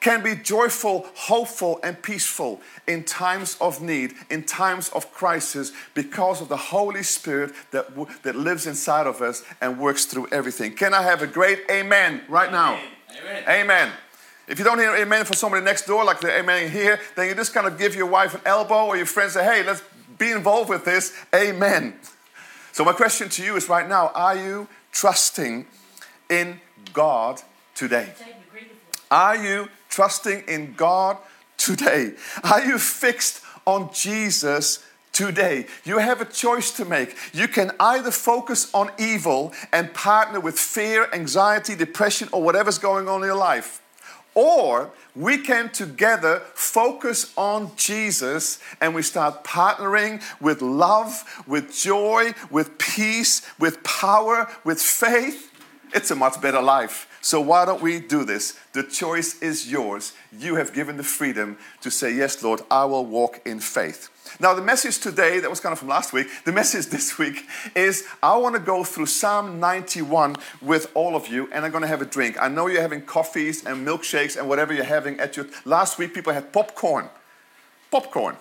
can 0.05 0.23
be 0.23 0.35
joyful, 0.37 1.07
hopeful, 1.15 1.81
and 1.83 2.01
peaceful 2.03 2.61
in 2.87 3.03
times 3.05 3.57
of 3.59 3.81
need, 3.81 4.13
in 4.29 4.43
times 4.43 4.91
of 4.91 5.11
crisis, 5.15 5.73
because 5.95 6.43
of 6.43 6.51
the 6.51 6.59
Holy 6.59 7.03
Spirit 7.03 7.55
that, 7.71 7.87
that 8.23 8.37
lives 8.37 8.67
inside 8.67 9.07
of 9.07 9.23
us 9.23 9.43
and 9.63 9.81
works 9.81 10.05
through 10.05 10.29
everything. 10.31 10.75
Can 10.75 10.93
I 10.93 11.01
have 11.01 11.23
a 11.23 11.27
great 11.27 11.61
amen 11.71 12.21
right 12.29 12.53
now? 12.53 12.79
Amen. 13.19 13.45
amen. 13.49 13.93
If 14.47 14.59
you 14.59 14.65
don't 14.67 14.79
hear 14.79 14.95
amen 14.95 15.25
from 15.25 15.37
somebody 15.37 15.65
next 15.65 15.87
door, 15.87 16.05
like 16.05 16.21
the 16.21 16.39
amen 16.39 16.71
here, 16.71 17.01
then 17.17 17.31
you 17.31 17.35
just 17.35 17.55
kind 17.55 17.67
of 17.67 17.79
give 17.79 17.95
your 17.95 18.05
wife 18.05 18.35
an 18.35 18.43
elbow 18.45 18.89
or 18.89 18.99
your 18.99 19.07
friend 19.07 19.31
say, 19.33 19.43
hey, 19.43 19.63
let's 19.65 19.83
be 20.19 20.33
involved 20.33 20.69
with 20.69 20.85
this. 20.85 21.15
Amen. 21.35 21.95
So, 22.73 22.85
my 22.85 22.93
question 22.93 23.31
to 23.31 23.43
you 23.43 23.57
is 23.57 23.71
right 23.71 23.89
now 23.89 24.09
are 24.15 24.37
you 24.37 24.69
trusting 24.93 25.65
in 26.29 26.61
God 26.93 27.41
today? 27.75 28.13
Are 29.11 29.37
you 29.37 29.71
trusting 29.95 30.45
in 30.49 30.75
God 30.75 31.17
today? 31.57 32.13
Are 32.43 32.65
you 32.65 32.79
fixed 32.79 33.43
on 33.67 33.91
Jesus 33.93 34.85
today. 35.15 35.67
You 35.85 35.99
have 35.99 36.21
a 36.21 36.25
choice 36.25 36.73
to 36.73 36.85
make. 36.85 37.17
You 37.33 37.49
can 37.49 37.71
either 37.79 38.11
focus 38.11 38.71
on 38.75 38.91
evil 38.99 39.53
and 39.73 39.95
partner 39.95 40.41
with 40.41 40.59
fear, 40.59 41.09
anxiety, 41.13 41.77
depression, 41.77 42.29
or 42.33 42.43
whatever's 42.43 42.79
going 42.79 43.09
on 43.09 43.23
in 43.23 43.29
your 43.29 43.37
life. 43.37 43.81
Or 44.35 44.91
we 45.15 45.39
can 45.39 45.71
together 45.71 46.43
focus 46.55 47.33
on 47.37 47.71
Jesus 47.77 48.59
and 48.81 48.93
we 48.93 49.03
start 49.03 49.45
partnering 49.45 50.21
with 50.41 50.61
love, 50.61 51.43
with 51.47 51.73
joy, 51.73 52.33
with 52.51 52.77
peace, 52.79 53.49
with 53.61 53.85
power, 53.85 54.51
with 54.65 54.83
faith. 54.83 55.53
It's 55.95 56.11
a 56.11 56.17
much 56.17 56.41
better 56.41 56.61
life. 56.61 57.09
So, 57.25 57.41
why 57.41 57.65
don't 57.65 57.81
we 57.81 58.01
do 58.01 58.23
this? 58.23 58.55
The 58.75 58.83
choice 58.83 59.41
is 59.41 59.73
yours. 59.73 60.13
You 60.31 60.57
have 60.57 60.75
given 60.75 60.99
the 60.99 61.03
freedom 61.03 61.57
to 61.81 61.91
say, 61.91 62.15
Yes, 62.15 62.43
Lord, 62.43 62.61
I 62.71 62.85
will 62.85 63.07
walk 63.07 63.41
in 63.47 63.61
faith. 63.61 64.11
Now, 64.41 64.53
the 64.53 64.61
message 64.61 64.99
today, 64.99 65.41
that 65.41 65.49
was 65.49 65.59
kind 65.59 65.73
of 65.73 65.79
from 65.79 65.89
last 65.89 66.13
week, 66.13 66.27
the 66.45 66.53
message 66.61 66.89
this 66.89 67.17
week 67.17 67.47
is 67.75 68.05
I 68.23 68.37
want 68.37 68.57
to 68.57 68.61
go 68.61 68.85
through 68.85 69.07
Psalm 69.07 69.59
91 69.59 70.37
with 70.61 70.91
all 70.93 71.17
of 71.17 71.29
you, 71.29 71.49
and 71.51 71.65
I'm 71.65 71.71
going 71.71 71.81
to 71.81 71.89
have 71.89 72.03
a 72.03 72.05
drink. 72.05 72.37
I 72.39 72.49
know 72.49 72.67
you're 72.67 72.83
having 72.83 73.01
coffees 73.01 73.65
and 73.65 73.87
milkshakes 73.87 74.37
and 74.37 74.47
whatever 74.47 74.75
you're 74.75 74.85
having 74.85 75.19
at 75.19 75.35
your. 75.35 75.47
Last 75.65 75.97
week, 75.97 76.13
people 76.13 76.35
had 76.35 76.53
popcorn. 76.53 77.09
Popcorn. 77.91 78.37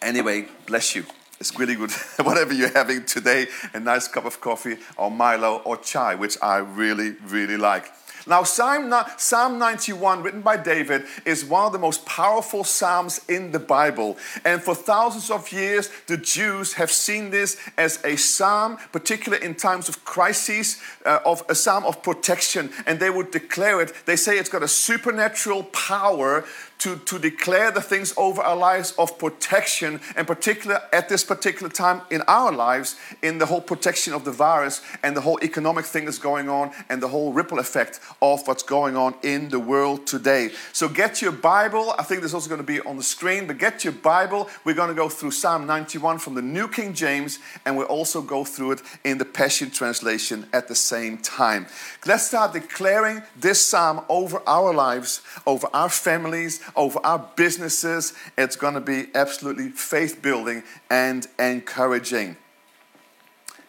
Anyway, 0.00 0.48
bless 0.64 0.96
you. 0.96 1.04
It's 1.40 1.56
really 1.56 1.76
good. 1.76 1.92
Whatever 2.20 2.52
you're 2.52 2.72
having 2.72 3.04
today, 3.04 3.46
a 3.72 3.80
nice 3.80 4.08
cup 4.08 4.24
of 4.24 4.40
coffee 4.40 4.76
or 4.96 5.10
Milo 5.10 5.58
or 5.64 5.76
chai, 5.76 6.14
which 6.14 6.36
I 6.42 6.58
really, 6.58 7.12
really 7.28 7.56
like. 7.56 7.92
Now, 8.28 8.42
Psalm, 8.42 8.92
Psalm 9.16 9.58
91, 9.58 10.22
written 10.22 10.42
by 10.42 10.58
David, 10.58 11.04
is 11.24 11.46
one 11.46 11.64
of 11.64 11.72
the 11.72 11.78
most 11.78 12.04
powerful 12.04 12.62
Psalms 12.62 13.22
in 13.26 13.52
the 13.52 13.58
Bible. 13.58 14.18
And 14.44 14.62
for 14.62 14.74
thousands 14.74 15.30
of 15.30 15.50
years, 15.50 15.90
the 16.08 16.18
Jews 16.18 16.74
have 16.74 16.90
seen 16.90 17.30
this 17.30 17.56
as 17.78 18.04
a 18.04 18.16
Psalm, 18.16 18.76
particularly 18.92 19.44
in 19.46 19.54
times 19.54 19.88
of 19.88 20.04
crises, 20.04 20.78
uh, 21.06 21.20
of 21.24 21.42
a 21.48 21.54
Psalm 21.54 21.86
of 21.86 22.02
protection. 22.02 22.70
And 22.86 23.00
they 23.00 23.08
would 23.08 23.30
declare 23.30 23.80
it, 23.80 23.94
they 24.04 24.16
say 24.16 24.36
it's 24.38 24.50
got 24.50 24.62
a 24.62 24.68
supernatural 24.68 25.62
power 25.64 26.44
to, 26.78 26.96
to 26.96 27.18
declare 27.18 27.70
the 27.70 27.80
things 27.80 28.14
over 28.16 28.40
our 28.40 28.56
lives 28.56 28.92
of 28.98 29.18
protection, 29.18 30.00
and 30.16 30.26
particular 30.26 30.80
at 30.92 31.08
this 31.08 31.24
particular 31.24 31.70
time 31.70 32.02
in 32.10 32.22
our 32.28 32.52
lives, 32.52 32.96
in 33.22 33.38
the 33.38 33.46
whole 33.46 33.60
protection 33.60 34.12
of 34.12 34.24
the 34.24 34.30
virus 34.30 34.80
and 35.02 35.16
the 35.16 35.20
whole 35.20 35.38
economic 35.42 35.84
thing 35.84 36.04
that's 36.04 36.18
going 36.18 36.48
on, 36.48 36.70
and 36.88 37.02
the 37.02 37.08
whole 37.08 37.32
ripple 37.32 37.58
effect 37.58 38.00
of 38.22 38.46
what's 38.46 38.62
going 38.62 38.96
on 38.96 39.14
in 39.22 39.48
the 39.48 39.58
world 39.58 40.06
today. 40.06 40.50
So 40.72 40.88
get 40.88 41.20
your 41.20 41.32
Bible. 41.32 41.94
I 41.98 42.02
think 42.02 42.22
this 42.22 42.30
is 42.30 42.34
also 42.34 42.48
going 42.48 42.60
to 42.60 42.66
be 42.66 42.80
on 42.80 42.96
the 42.96 43.02
screen, 43.02 43.46
but 43.46 43.58
get 43.58 43.84
your 43.84 43.92
Bible. 43.92 44.48
We're 44.64 44.74
going 44.74 44.88
to 44.88 44.94
go 44.94 45.08
through 45.08 45.32
Psalm 45.32 45.66
91 45.66 46.18
from 46.18 46.34
the 46.34 46.42
New 46.42 46.68
King 46.68 46.94
James, 46.94 47.38
and 47.64 47.76
we'll 47.76 47.86
also 47.86 48.22
go 48.22 48.44
through 48.44 48.72
it 48.72 48.82
in 49.04 49.18
the 49.18 49.24
Passion 49.24 49.70
Translation 49.70 50.46
at 50.52 50.68
the 50.68 50.74
same 50.74 51.18
time. 51.18 51.66
Let's 52.06 52.26
start 52.26 52.52
declaring 52.52 53.22
this 53.36 53.64
psalm 53.64 54.04
over 54.08 54.42
our 54.46 54.72
lives, 54.72 55.22
over 55.46 55.68
our 55.72 55.88
families, 55.88 56.60
over 56.76 56.98
our 57.04 57.30
businesses. 57.36 58.14
It's 58.36 58.56
going 58.56 58.74
to 58.74 58.80
be 58.80 59.06
absolutely 59.14 59.70
faith 59.70 60.22
building 60.22 60.62
and 60.90 61.26
encouraging. 61.38 62.36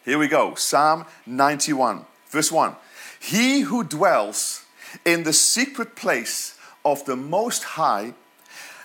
Here 0.04 0.18
we 0.18 0.28
go 0.28 0.54
Psalm 0.54 1.04
91, 1.26 2.04
verse 2.28 2.50
1. 2.50 2.74
He 3.20 3.60
who 3.60 3.84
dwells 3.84 4.64
in 5.04 5.24
the 5.24 5.32
secret 5.32 5.94
place 5.94 6.58
of 6.84 7.04
the 7.04 7.16
Most 7.16 7.64
High 7.64 8.14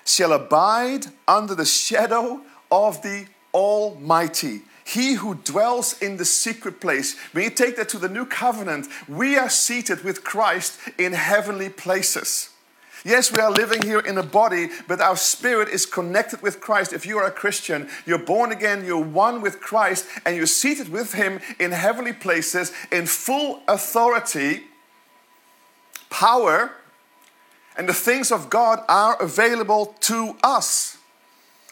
shall 0.06 0.34
abide 0.34 1.08
under 1.28 1.56
the 1.56 1.66
shadow 1.66 2.42
of 2.72 3.02
the 3.02 3.28
Almighty. 3.54 4.62
He 4.86 5.14
who 5.14 5.36
dwells 5.36 6.00
in 6.00 6.18
the 6.18 6.26
secret 6.26 6.80
place. 6.80 7.18
When 7.32 7.46
you 7.46 7.50
take 7.50 7.76
that 7.78 7.90
to 7.90 7.98
the 7.98 8.10
new 8.10 8.26
covenant, 8.26 8.88
we 9.08 9.36
are 9.36 9.50
seated 9.50 10.04
with 10.04 10.24
Christ 10.24 10.80
in 11.00 11.14
heavenly 11.14 11.70
places. 11.70 12.50
Yes, 13.06 13.32
we 13.32 13.38
are 13.38 13.52
living 13.52 13.84
here 13.84 14.00
in 14.00 14.18
a 14.18 14.24
body, 14.24 14.70
but 14.88 15.00
our 15.00 15.16
spirit 15.16 15.70
is 15.70 15.86
connected 15.86 16.42
with 16.42 16.60
Christ. 16.60 16.92
If 16.92 17.06
you 17.06 17.20
are 17.20 17.28
a 17.28 17.32
Christian, 17.32 17.88
you're 18.04 18.18
born 18.18 18.52
again, 18.52 18.84
you're 18.84 18.98
one 18.98 19.44
with 19.44 19.62
Christ, 19.62 20.08
and 20.26 20.36
you're 20.36 20.48
seated 20.48 20.90
with 20.90 21.14
Him 21.14 21.40
in 21.60 21.72
heavenly 21.72 22.14
places 22.14 22.74
in 22.92 23.06
full 23.06 23.62
authority, 23.68 24.64
power, 26.10 26.72
and 27.78 27.88
the 27.88 27.94
things 27.94 28.32
of 28.32 28.50
God 28.50 28.84
are 28.90 29.22
available 29.22 29.96
to 30.00 30.36
us. 30.42 30.98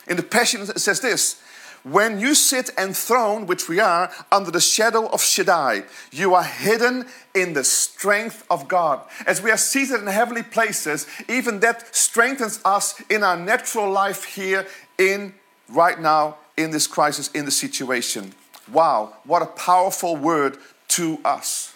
In 0.06 0.18
the 0.18 0.24
Passion, 0.24 0.62
it 0.62 0.80
says 0.80 1.00
this 1.00 1.42
when 1.84 2.20
you 2.20 2.34
sit 2.34 2.70
enthroned, 2.78 3.50
which 3.50 3.68
we 3.68 3.80
are, 3.80 4.10
under 4.32 4.52
the 4.52 4.62
shadow 4.62 5.08
of 5.08 5.22
Shaddai, 5.22 5.84
you 6.12 6.34
are 6.34 6.44
hidden 6.44 7.06
in 7.36 7.54
the 7.54 7.64
strength 7.66 8.46
of 8.50 8.70
God. 8.70 9.02
As 9.28 9.42
we 9.42 9.52
are 9.52 9.58
seated 9.58 10.00
in 10.00 10.08
heavenly 10.08 10.44
places, 10.44 11.08
even 11.28 11.60
that 11.60 11.94
strengthens 11.94 12.62
us 12.64 13.02
in 13.10 13.24
our 13.24 13.38
natural 13.38 13.92
life 13.92 14.24
here 14.24 14.66
in 14.98 15.34
right 15.70 16.00
now 16.00 16.38
in 16.56 16.72
this 16.72 16.88
crisis, 16.88 17.30
in 17.32 17.46
the 17.46 17.52
situation. 17.52 18.34
Wow, 18.72 19.18
what 19.26 19.42
a 19.42 19.48
powerful 19.48 20.16
word 20.16 20.58
to 20.90 21.20
us. 21.26 21.74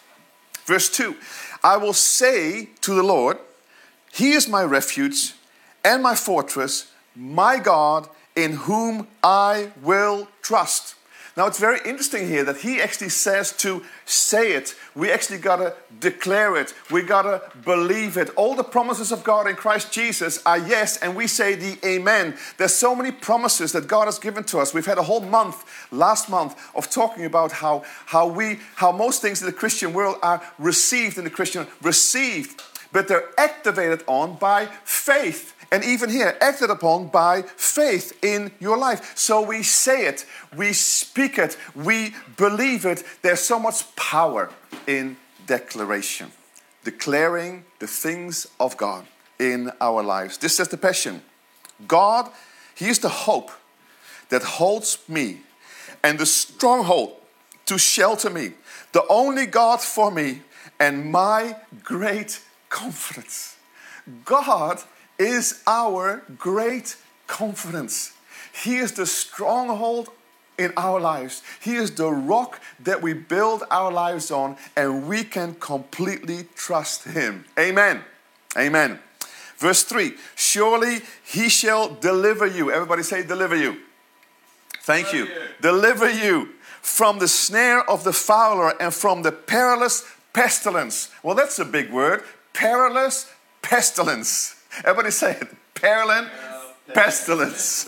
Verse 0.66 0.90
2 0.90 1.16
I 1.64 1.76
will 1.76 1.94
say 1.94 2.70
to 2.82 2.94
the 2.94 3.04
Lord, 3.04 3.38
He 4.14 4.32
is 4.32 4.48
my 4.48 4.64
refuge 4.64 5.34
and 5.84 6.02
my 6.02 6.16
fortress, 6.16 6.92
my 7.14 7.60
God 7.60 8.08
in 8.38 8.54
whom 8.54 9.08
I 9.24 9.72
will 9.82 10.30
trust. 10.42 10.94
Now 11.36 11.46
it's 11.46 11.60
very 11.60 11.80
interesting 11.86 12.28
here 12.28 12.44
that 12.46 12.58
he 12.58 12.82
actually 12.82 13.10
says 13.10 13.52
to 13.58 13.84
say 14.06 14.54
it. 14.54 14.74
We 14.96 15.12
actually 15.12 15.38
gotta 15.38 15.76
declare 16.00 16.56
it. 16.56 16.74
We 16.90 17.04
gotta 17.04 17.44
believe 17.64 18.18
it. 18.18 18.32
All 18.36 18.56
the 18.56 18.64
promises 18.64 19.12
of 19.12 19.24
God 19.24 19.48
in 19.48 19.56
Christ 19.56 19.92
Jesus 19.92 20.42
are 20.48 20.58
yes, 20.58 20.98
and 20.98 21.16
we 21.16 21.28
say 21.28 21.54
the 21.54 21.78
amen. 21.86 22.36
There's 22.58 22.74
so 22.74 22.96
many 22.96 23.12
promises 23.12 23.72
that 23.74 23.88
God 23.88 24.06
has 24.06 24.18
given 24.18 24.46
to 24.46 24.58
us. 24.58 24.74
We've 24.74 24.86
had 24.86 24.98
a 24.98 25.04
whole 25.04 25.22
month, 25.22 25.64
last 25.92 26.28
month, 26.28 26.56
of 26.76 26.90
talking 26.90 27.26
about 27.26 27.52
how, 27.52 27.84
how 28.08 28.28
we, 28.28 28.60
how 28.76 28.92
most 28.92 29.22
things 29.22 29.40
in 29.40 29.46
the 29.46 29.54
Christian 29.54 29.94
world 29.94 30.18
are 30.24 30.42
received 30.58 31.20
in 31.20 31.24
the 31.24 31.30
Christian, 31.30 31.68
received, 31.84 32.64
but 32.92 33.08
they're 33.08 33.30
activated 33.38 34.04
on 34.08 34.38
by 34.38 34.68
faith. 34.84 35.54
And 35.72 35.84
even 35.84 36.10
here, 36.10 36.38
acted 36.40 36.70
upon 36.70 37.08
by 37.08 37.42
faith 37.42 38.18
in 38.24 38.52
your 38.60 38.78
life. 38.78 39.18
So 39.18 39.42
we 39.42 39.64
say 39.64 40.06
it, 40.06 40.26
we 40.56 40.74
speak 40.74 41.38
it, 41.38 41.58
we 41.76 42.16
believe 42.38 42.86
it. 42.86 43.04
There's 43.22 43.42
so 43.42 43.60
much 43.60 43.96
power 43.96 44.50
in 44.88 45.18
declaration, 45.46 46.32
declaring 46.84 47.66
the 47.80 47.88
things 47.88 48.48
of 48.60 48.78
God 48.78 49.06
in 49.40 49.72
our 49.82 50.02
lives. 50.04 50.38
This 50.38 50.60
is 50.60 50.70
the 50.70 50.78
passion. 50.78 51.22
God, 51.88 52.30
He 52.76 52.88
is 52.88 53.00
the 53.00 53.10
hope 53.10 53.52
that 54.30 54.44
holds 54.44 54.98
me 55.08 55.42
and 56.04 56.18
the 56.18 56.26
stronghold 56.26 57.14
to 57.66 57.78
shelter 57.78 58.30
me, 58.30 58.54
the 58.94 59.06
only 59.10 59.46
God 59.46 59.82
for 59.82 60.12
me, 60.12 60.42
and 60.80 61.12
my 61.12 61.58
great 61.84 62.42
confidence. 62.70 63.58
God 64.24 64.82
is 65.20 65.62
our 65.66 66.24
great 66.38 66.96
confidence. 67.28 68.14
He 68.64 68.78
is 68.78 68.94
the 68.94 69.06
stronghold 69.06 70.10
in 70.58 70.74
our 70.76 71.00
lives. 71.00 71.44
He 71.62 71.76
is 71.76 71.92
the 71.92 72.12
rock 72.12 72.60
that 72.80 73.02
we 73.02 73.14
build 73.14 73.64
our 73.70 73.92
lives 73.92 74.32
on, 74.32 74.58
and 74.76 75.08
we 75.08 75.24
can 75.24 75.56
completely 75.56 76.48
trust 76.56 77.04
Him. 77.06 77.46
Amen. 77.60 78.04
Amen. 78.58 79.00
Verse 79.58 79.84
3 79.84 80.14
Surely 80.36 81.02
He 81.24 81.50
shall 81.50 81.90
deliver 81.90 82.46
you. 82.46 82.72
Everybody 82.72 83.04
say, 83.04 83.24
deliver 83.24 83.56
you. 83.56 83.78
Thank 84.82 85.14
you. 85.14 85.28
Deliver 85.62 86.10
you 86.10 86.50
from 86.82 87.20
the 87.20 87.28
snare 87.28 87.88
of 87.90 88.04
the 88.04 88.14
fowler 88.14 88.74
and 88.82 88.94
from 88.94 89.22
the 89.22 89.32
perilous 89.32 90.06
pestilence. 90.32 91.12
Well, 91.22 91.36
that's 91.36 91.60
a 91.60 91.66
big 91.66 91.92
word. 91.92 92.24
Perilous 92.54 93.30
pestilence. 93.62 94.57
Everybody 94.84 95.12
say 95.12 95.32
it. 95.32 95.48
Perilous 95.74 96.30
pestilence. 96.94 97.86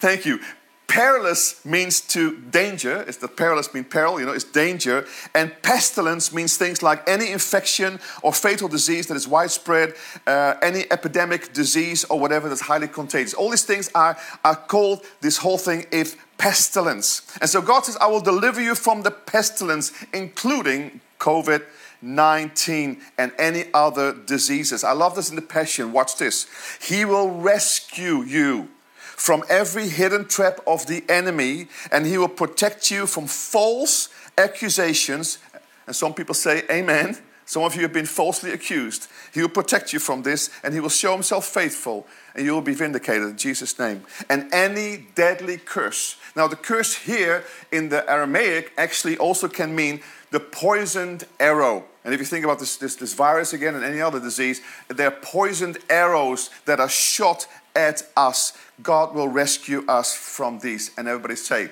Thank 0.00 0.26
you. 0.26 0.40
Perilous 0.86 1.62
means 1.66 2.00
to 2.00 2.38
danger. 2.50 3.04
It's 3.06 3.18
the 3.18 3.28
perilous 3.28 3.74
mean 3.74 3.84
peril, 3.84 4.18
you 4.18 4.24
know, 4.24 4.32
it's 4.32 4.42
danger. 4.42 5.06
And 5.34 5.52
pestilence 5.62 6.32
means 6.32 6.56
things 6.56 6.82
like 6.82 7.06
any 7.06 7.30
infection 7.30 8.00
or 8.22 8.32
fatal 8.32 8.68
disease 8.68 9.06
that 9.08 9.14
is 9.14 9.28
widespread, 9.28 9.94
uh, 10.26 10.54
any 10.62 10.90
epidemic 10.90 11.52
disease 11.52 12.04
or 12.04 12.18
whatever 12.18 12.48
that's 12.48 12.62
highly 12.62 12.88
contagious. 12.88 13.34
All 13.34 13.50
these 13.50 13.64
things 13.64 13.90
are, 13.94 14.16
are 14.46 14.56
called 14.56 15.04
this 15.20 15.36
whole 15.36 15.58
thing 15.58 15.84
if 15.92 16.16
pestilence. 16.38 17.36
And 17.42 17.50
so 17.50 17.60
God 17.60 17.84
says, 17.84 17.98
I 18.00 18.06
will 18.06 18.22
deliver 18.22 18.62
you 18.62 18.74
from 18.74 19.02
the 19.02 19.10
pestilence, 19.10 19.92
including 20.14 21.02
COVID 21.18 21.64
19 22.00 23.00
and 23.16 23.32
any 23.38 23.64
other 23.74 24.12
diseases. 24.12 24.84
I 24.84 24.92
love 24.92 25.14
this 25.14 25.30
in 25.30 25.36
the 25.36 25.42
Passion. 25.42 25.92
Watch 25.92 26.16
this. 26.16 26.46
He 26.80 27.04
will 27.04 27.30
rescue 27.30 28.22
you 28.22 28.68
from 29.00 29.42
every 29.48 29.88
hidden 29.88 30.26
trap 30.26 30.60
of 30.66 30.86
the 30.86 31.04
enemy, 31.08 31.66
and 31.90 32.06
he 32.06 32.16
will 32.18 32.28
protect 32.28 32.90
you 32.90 33.06
from 33.06 33.26
false 33.26 34.08
accusations. 34.36 35.38
And 35.86 35.96
some 35.96 36.14
people 36.14 36.34
say, 36.34 36.62
Amen. 36.70 37.18
Some 37.48 37.62
of 37.62 37.74
you 37.74 37.80
have 37.80 37.94
been 37.94 38.04
falsely 38.04 38.52
accused. 38.52 39.08
He 39.32 39.40
will 39.40 39.48
protect 39.48 39.94
you 39.94 39.98
from 39.98 40.22
this, 40.22 40.50
and 40.62 40.74
he 40.74 40.80
will 40.80 40.90
show 40.90 41.14
himself 41.14 41.46
faithful, 41.46 42.06
and 42.34 42.44
you 42.44 42.52
will 42.52 42.60
be 42.60 42.74
vindicated 42.74 43.22
in 43.22 43.38
Jesus' 43.38 43.78
name. 43.78 44.04
And 44.28 44.52
any 44.52 45.06
deadly 45.14 45.56
curse. 45.56 46.16
Now, 46.36 46.46
the 46.46 46.56
curse 46.56 46.94
here 46.94 47.44
in 47.72 47.88
the 47.88 48.08
Aramaic 48.08 48.72
actually 48.76 49.16
also 49.16 49.48
can 49.48 49.74
mean 49.74 50.02
the 50.30 50.40
poisoned 50.40 51.24
arrow. 51.40 51.84
And 52.04 52.14
if 52.14 52.20
you 52.20 52.26
think 52.26 52.44
about 52.44 52.58
this, 52.58 52.76
this, 52.76 52.96
this 52.96 53.14
virus 53.14 53.52
again 53.52 53.74
and 53.74 53.84
any 53.84 54.00
other 54.00 54.20
disease, 54.20 54.60
they're 54.88 55.10
poisoned 55.10 55.78
arrows 55.90 56.50
that 56.64 56.80
are 56.80 56.88
shot 56.88 57.46
at 57.74 58.02
us. 58.16 58.56
God 58.82 59.14
will 59.14 59.28
rescue 59.28 59.84
us 59.86 60.14
from 60.14 60.58
these. 60.60 60.90
And 60.96 61.08
everybody 61.08 61.36
say, 61.36 61.70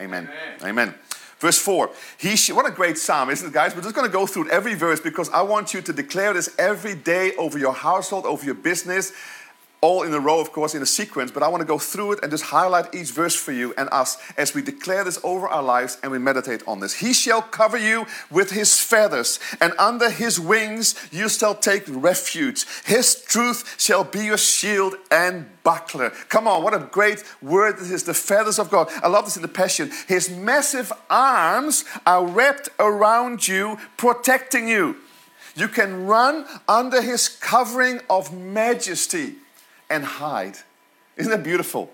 Amen. 0.00 0.28
Amen. 0.60 0.68
Amen. 0.68 0.94
Verse 1.38 1.58
4. 1.58 1.90
He 2.18 2.36
sh- 2.36 2.52
what 2.52 2.66
a 2.66 2.70
great 2.70 2.98
psalm, 2.98 3.30
isn't 3.30 3.48
it, 3.48 3.52
guys? 3.52 3.74
We're 3.74 3.82
just 3.82 3.94
going 3.94 4.06
to 4.06 4.12
go 4.12 4.26
through 4.26 4.50
every 4.50 4.74
verse 4.74 5.00
because 5.00 5.28
I 5.30 5.42
want 5.42 5.74
you 5.74 5.82
to 5.82 5.92
declare 5.92 6.32
this 6.32 6.54
every 6.58 6.94
day 6.94 7.32
over 7.36 7.58
your 7.58 7.74
household, 7.74 8.24
over 8.24 8.44
your 8.44 8.54
business, 8.54 9.12
all 9.80 10.02
in 10.02 10.14
a 10.14 10.20
row, 10.20 10.40
of 10.40 10.52
course, 10.52 10.74
in 10.74 10.82
a 10.82 10.86
sequence, 10.86 11.30
but 11.30 11.42
I 11.42 11.48
want 11.48 11.60
to 11.60 11.66
go 11.66 11.78
through 11.78 12.12
it 12.12 12.20
and 12.22 12.30
just 12.30 12.44
highlight 12.44 12.94
each 12.94 13.10
verse 13.10 13.34
for 13.34 13.52
you 13.52 13.74
and 13.76 13.88
us 13.92 14.16
as 14.36 14.54
we 14.54 14.62
declare 14.62 15.04
this 15.04 15.18
over 15.22 15.46
our 15.46 15.62
lives 15.62 15.98
and 16.02 16.10
we 16.10 16.18
meditate 16.18 16.62
on 16.66 16.80
this. 16.80 16.94
He 16.94 17.12
shall 17.12 17.42
cover 17.42 17.76
you 17.76 18.06
with 18.30 18.50
his 18.50 18.80
feathers, 18.80 19.38
and 19.60 19.72
under 19.78 20.10
his 20.10 20.40
wings 20.40 20.94
you 21.12 21.28
shall 21.28 21.54
take 21.54 21.84
refuge. 21.88 22.64
His 22.84 23.22
truth 23.22 23.76
shall 23.78 24.04
be 24.04 24.26
your 24.26 24.38
shield 24.38 24.94
and 25.10 25.46
buckler. 25.62 26.10
Come 26.28 26.48
on, 26.48 26.62
what 26.62 26.74
a 26.74 26.78
great 26.78 27.22
word 27.42 27.78
this 27.78 27.90
is 27.90 28.04
the 28.04 28.14
feathers 28.14 28.58
of 28.58 28.70
God. 28.70 28.88
I 29.02 29.08
love 29.08 29.24
this 29.26 29.36
in 29.36 29.42
the 29.42 29.48
Passion. 29.48 29.90
His 30.08 30.30
massive 30.30 30.92
arms 31.10 31.84
are 32.06 32.26
wrapped 32.26 32.70
around 32.78 33.46
you, 33.46 33.78
protecting 33.96 34.68
you. 34.68 34.96
You 35.54 35.68
can 35.68 36.06
run 36.06 36.46
under 36.68 37.00
his 37.00 37.28
covering 37.28 38.00
of 38.10 38.32
majesty 38.32 39.36
and 39.90 40.04
hide. 40.04 40.58
Isn't 41.16 41.30
that 41.30 41.42
beautiful? 41.42 41.90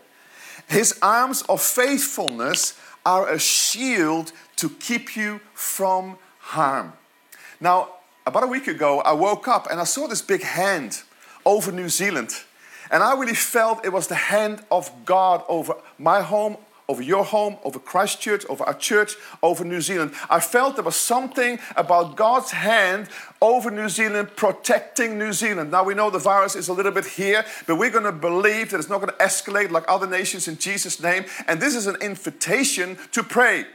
His 0.68 0.98
arms 1.02 1.42
of 1.42 1.60
faithfulness 1.60 2.78
are 3.04 3.28
a 3.28 3.38
shield 3.38 4.32
to 4.56 4.70
keep 4.70 5.16
you 5.16 5.40
from 5.54 6.18
harm. 6.38 6.92
Now, 7.60 7.88
about 8.26 8.44
a 8.44 8.46
week 8.46 8.68
ago, 8.68 9.00
I 9.00 9.12
woke 9.12 9.48
up 9.48 9.66
and 9.70 9.80
I 9.80 9.84
saw 9.84 10.06
this 10.06 10.22
big 10.22 10.42
hand 10.42 11.02
over 11.44 11.72
New 11.72 11.88
Zealand. 11.88 12.30
And 12.90 13.02
I 13.02 13.14
really 13.14 13.34
felt 13.34 13.84
it 13.84 13.92
was 13.92 14.06
the 14.06 14.14
hand 14.14 14.64
of 14.70 14.90
God 15.04 15.42
over 15.48 15.74
my 15.98 16.20
home, 16.20 16.56
over 16.88 17.02
your 17.02 17.24
home, 17.24 17.56
over 17.64 17.78
Christchurch, 17.78 18.44
over 18.46 18.64
our 18.64 18.74
church, 18.74 19.14
over 19.42 19.64
New 19.64 19.80
Zealand. 19.80 20.12
I 20.28 20.40
felt 20.40 20.76
there 20.76 20.84
was 20.84 20.96
something 20.96 21.58
about 21.76 22.16
God's 22.16 22.50
hand 22.50 23.08
over 23.40 23.70
New 23.70 23.88
Zealand, 23.88 24.30
protecting 24.36 25.18
New 25.18 25.32
Zealand. 25.32 25.70
Now 25.70 25.84
we 25.84 25.94
know 25.94 26.10
the 26.10 26.18
virus 26.18 26.56
is 26.56 26.68
a 26.68 26.72
little 26.72 26.92
bit 26.92 27.06
here, 27.06 27.44
but 27.66 27.76
we're 27.76 27.90
going 27.90 28.04
to 28.04 28.12
believe 28.12 28.70
that 28.70 28.78
it's 28.78 28.88
not 28.88 29.00
going 29.00 29.12
to 29.12 29.24
escalate 29.24 29.70
like 29.70 29.84
other 29.88 30.06
nations 30.06 30.48
in 30.48 30.58
Jesus' 30.58 31.02
name. 31.02 31.24
And 31.46 31.60
this 31.60 31.74
is 31.74 31.86
an 31.86 31.96
invitation 31.96 32.98
to 33.12 33.22
pray. 33.22 33.66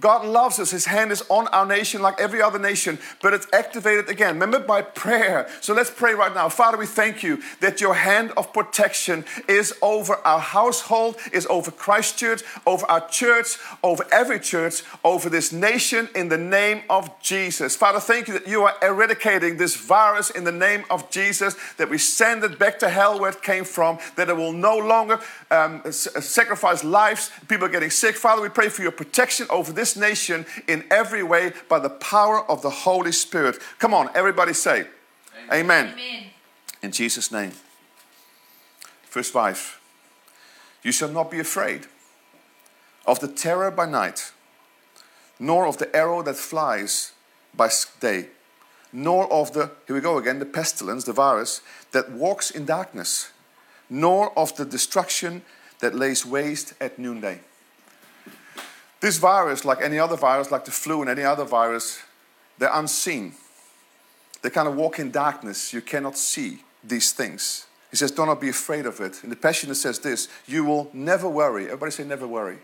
God 0.00 0.24
loves 0.24 0.58
us. 0.58 0.70
His 0.70 0.84
hand 0.84 1.10
is 1.10 1.22
on 1.28 1.48
our 1.48 1.66
nation 1.66 2.02
like 2.02 2.20
every 2.20 2.40
other 2.40 2.58
nation, 2.58 2.98
but 3.20 3.34
it's 3.34 3.46
activated 3.52 4.08
again. 4.08 4.34
Remember 4.34 4.60
by 4.60 4.82
prayer. 4.82 5.48
So 5.60 5.74
let's 5.74 5.90
pray 5.90 6.14
right 6.14 6.32
now. 6.32 6.48
Father, 6.48 6.76
we 6.76 6.86
thank 6.86 7.22
you 7.22 7.42
that 7.60 7.80
your 7.80 7.94
hand 7.94 8.32
of 8.36 8.52
protection 8.52 9.24
is 9.48 9.74
over 9.82 10.16
our 10.24 10.40
household, 10.40 11.16
is 11.32 11.46
over 11.46 11.70
Christchurch, 11.70 12.42
over 12.66 12.86
our 12.86 13.08
church, 13.08 13.58
over 13.82 14.04
every 14.12 14.38
church, 14.38 14.82
over 15.04 15.28
this 15.28 15.52
nation 15.52 16.08
in 16.14 16.28
the 16.28 16.38
name 16.38 16.82
of 16.88 17.10
Jesus. 17.20 17.74
Father, 17.74 18.00
thank 18.00 18.28
you 18.28 18.34
that 18.34 18.46
you 18.46 18.62
are 18.62 18.74
eradicating 18.82 19.56
this 19.56 19.74
virus 19.76 20.30
in 20.30 20.44
the 20.44 20.52
name 20.52 20.84
of 20.90 21.10
Jesus, 21.10 21.56
that 21.76 21.90
we 21.90 21.98
send 21.98 22.44
it 22.44 22.58
back 22.58 22.78
to 22.78 22.88
hell 22.88 23.18
where 23.18 23.30
it 23.30 23.42
came 23.42 23.64
from, 23.64 23.98
that 24.16 24.28
it 24.28 24.36
will 24.36 24.52
no 24.52 24.76
longer 24.76 25.18
um, 25.50 25.82
sacrifice 25.90 26.84
lives. 26.84 27.30
People 27.48 27.66
are 27.66 27.70
getting 27.70 27.90
sick. 27.90 28.14
Father, 28.14 28.42
we 28.42 28.48
pray 28.48 28.68
for 28.68 28.82
your 28.82 28.92
protection 28.92 29.46
over 29.50 29.72
this 29.72 29.87
this 29.88 30.00
nation 30.00 30.46
in 30.66 30.84
every 30.90 31.22
way 31.22 31.52
by 31.68 31.78
the 31.78 31.90
power 31.90 32.48
of 32.50 32.62
the 32.62 32.70
Holy 32.70 33.12
Spirit. 33.12 33.58
Come 33.78 33.94
on, 33.94 34.10
everybody 34.14 34.52
say, 34.52 34.86
Amen. 35.50 35.60
Amen. 35.60 35.86
Amen. 35.92 36.24
In 36.82 36.92
Jesus' 36.92 37.32
name. 37.32 37.52
Verse 39.10 39.30
5 39.30 39.80
You 40.82 40.92
shall 40.92 41.08
not 41.08 41.30
be 41.30 41.38
afraid 41.40 41.86
of 43.06 43.20
the 43.20 43.28
terror 43.28 43.70
by 43.70 43.88
night, 43.88 44.32
nor 45.38 45.66
of 45.66 45.78
the 45.78 45.94
arrow 45.96 46.22
that 46.22 46.36
flies 46.36 47.12
by 47.54 47.70
day, 48.00 48.28
nor 48.92 49.32
of 49.32 49.52
the, 49.54 49.70
here 49.86 49.96
we 49.96 50.02
go 50.02 50.18
again, 50.18 50.38
the 50.38 50.46
pestilence, 50.46 51.04
the 51.04 51.12
virus 51.12 51.62
that 51.92 52.10
walks 52.12 52.50
in 52.50 52.66
darkness, 52.66 53.32
nor 53.88 54.38
of 54.38 54.54
the 54.56 54.66
destruction 54.66 55.42
that 55.80 55.94
lays 55.94 56.26
waste 56.26 56.74
at 56.80 56.98
noonday. 56.98 57.40
This 59.00 59.18
virus, 59.18 59.64
like 59.64 59.80
any 59.80 59.98
other 59.98 60.16
virus, 60.16 60.50
like 60.50 60.64
the 60.64 60.70
flu 60.70 61.00
and 61.00 61.10
any 61.10 61.22
other 61.22 61.44
virus, 61.44 62.00
they're 62.58 62.70
unseen. 62.72 63.34
They 64.42 64.50
kind 64.50 64.68
of 64.68 64.76
walk 64.76 64.98
in 64.98 65.10
darkness. 65.10 65.72
You 65.72 65.80
cannot 65.80 66.16
see 66.16 66.62
these 66.82 67.12
things. 67.12 67.66
He 67.90 67.96
says, 67.96 68.10
Do 68.10 68.26
not 68.26 68.40
be 68.40 68.48
afraid 68.48 68.86
of 68.86 69.00
it. 69.00 69.22
In 69.22 69.30
the 69.30 69.36
Passion, 69.36 69.74
says 69.74 69.98
this 70.00 70.28
You 70.46 70.64
will 70.64 70.90
never 70.92 71.28
worry. 71.28 71.66
Everybody 71.66 71.92
say, 71.92 72.04
Never 72.04 72.26
worry. 72.26 72.58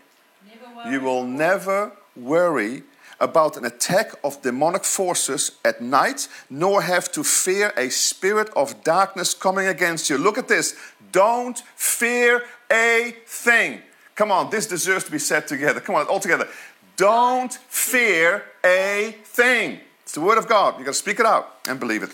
Never 0.47 0.75
worry. 0.75 0.91
You 0.91 1.01
will 1.01 1.23
never 1.23 1.91
worry 2.15 2.83
about 3.19 3.55
an 3.55 3.65
attack 3.65 4.11
of 4.23 4.41
demonic 4.41 4.83
forces 4.83 5.53
at 5.63 5.81
night, 5.81 6.27
nor 6.49 6.81
have 6.81 7.09
to 7.13 7.23
fear 7.23 7.71
a 7.77 7.89
spirit 7.89 8.49
of 8.55 8.83
darkness 8.83 9.33
coming 9.33 9.67
against 9.67 10.09
you. 10.09 10.17
Look 10.17 10.37
at 10.37 10.47
this. 10.47 10.75
Don't 11.11 11.57
fear 11.75 12.43
a 12.69 13.15
thing. 13.25 13.81
Come 14.15 14.31
on, 14.31 14.49
this 14.49 14.65
deserves 14.65 15.03
to 15.05 15.11
be 15.11 15.19
said 15.19 15.47
together. 15.47 15.81
Come 15.81 15.95
on, 15.95 16.07
all 16.07 16.19
together. 16.19 16.47
Don't 16.95 17.53
fear 17.53 18.43
a 18.63 19.15
thing. 19.23 19.81
It's 20.03 20.13
the 20.13 20.21
word 20.21 20.37
of 20.37 20.47
God. 20.47 20.79
You 20.79 20.85
got 20.85 20.91
to 20.91 20.97
speak 20.97 21.19
it 21.19 21.25
out 21.25 21.59
and 21.67 21.79
believe 21.79 22.03
it. 22.03 22.11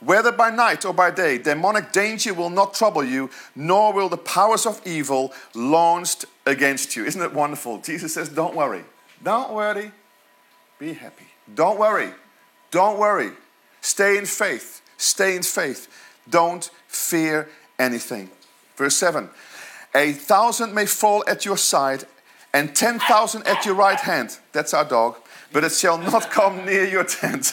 Whether 0.00 0.30
by 0.32 0.50
night 0.50 0.84
or 0.84 0.94
by 0.94 1.10
day, 1.10 1.38
demonic 1.38 1.92
danger 1.92 2.32
will 2.32 2.50
not 2.50 2.72
trouble 2.72 3.04
you, 3.04 3.30
nor 3.56 3.92
will 3.92 4.08
the 4.08 4.16
powers 4.16 4.64
of 4.64 4.80
evil 4.86 5.32
launched 5.54 6.24
against 6.46 6.94
you. 6.94 7.04
Isn't 7.04 7.20
it 7.20 7.34
wonderful? 7.34 7.78
Jesus 7.78 8.14
says, 8.14 8.28
Don't 8.28 8.54
worry. 8.54 8.84
Don't 9.22 9.52
worry. 9.52 9.90
Be 10.78 10.92
happy. 10.92 11.26
Don't 11.52 11.78
worry. 11.78 12.10
Don't 12.70 12.98
worry. 12.98 13.32
Stay 13.80 14.16
in 14.16 14.24
faith. 14.24 14.82
Stay 14.96 15.34
in 15.34 15.42
faith. 15.42 15.88
Don't 16.30 16.70
fear 16.86 17.48
anything. 17.78 18.30
Verse 18.76 18.96
7 18.96 19.28
a 19.94 20.12
thousand 20.12 20.74
may 20.74 20.86
fall 20.86 21.24
at 21.26 21.44
your 21.44 21.56
side 21.56 22.04
and 22.52 22.74
10,000 22.74 23.46
at 23.46 23.64
your 23.66 23.74
right 23.74 23.98
hand. 23.98 24.38
That's 24.52 24.74
our 24.74 24.84
dog. 24.84 25.16
But 25.52 25.64
it 25.64 25.72
shall 25.72 25.98
not 25.98 26.30
come 26.30 26.64
near 26.64 26.84
your 26.84 27.04
tent. 27.04 27.52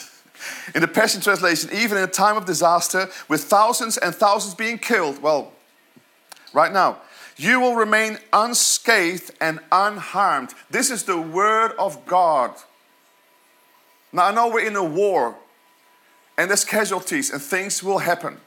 In 0.74 0.80
the 0.80 0.88
Passion 0.88 1.20
Translation, 1.20 1.70
even 1.72 1.98
in 1.98 2.04
a 2.04 2.08
time 2.08 2.36
of 2.36 2.44
disaster, 2.44 3.08
with 3.28 3.44
thousands 3.44 3.96
and 3.96 4.14
thousands 4.14 4.54
being 4.54 4.78
killed, 4.78 5.20
well, 5.22 5.52
right 6.52 6.72
now, 6.72 6.98
you 7.36 7.60
will 7.60 7.74
remain 7.74 8.18
unscathed 8.32 9.30
and 9.40 9.60
unharmed. 9.70 10.54
This 10.70 10.90
is 10.90 11.04
the 11.04 11.20
word 11.20 11.72
of 11.78 12.06
God. 12.06 12.54
Now, 14.12 14.26
I 14.26 14.34
know 14.34 14.48
we're 14.48 14.66
in 14.66 14.76
a 14.76 14.84
war 14.84 15.36
and 16.38 16.50
there's 16.50 16.64
casualties 16.64 17.30
and 17.30 17.42
things 17.42 17.82
will 17.82 17.98
happen, 17.98 18.38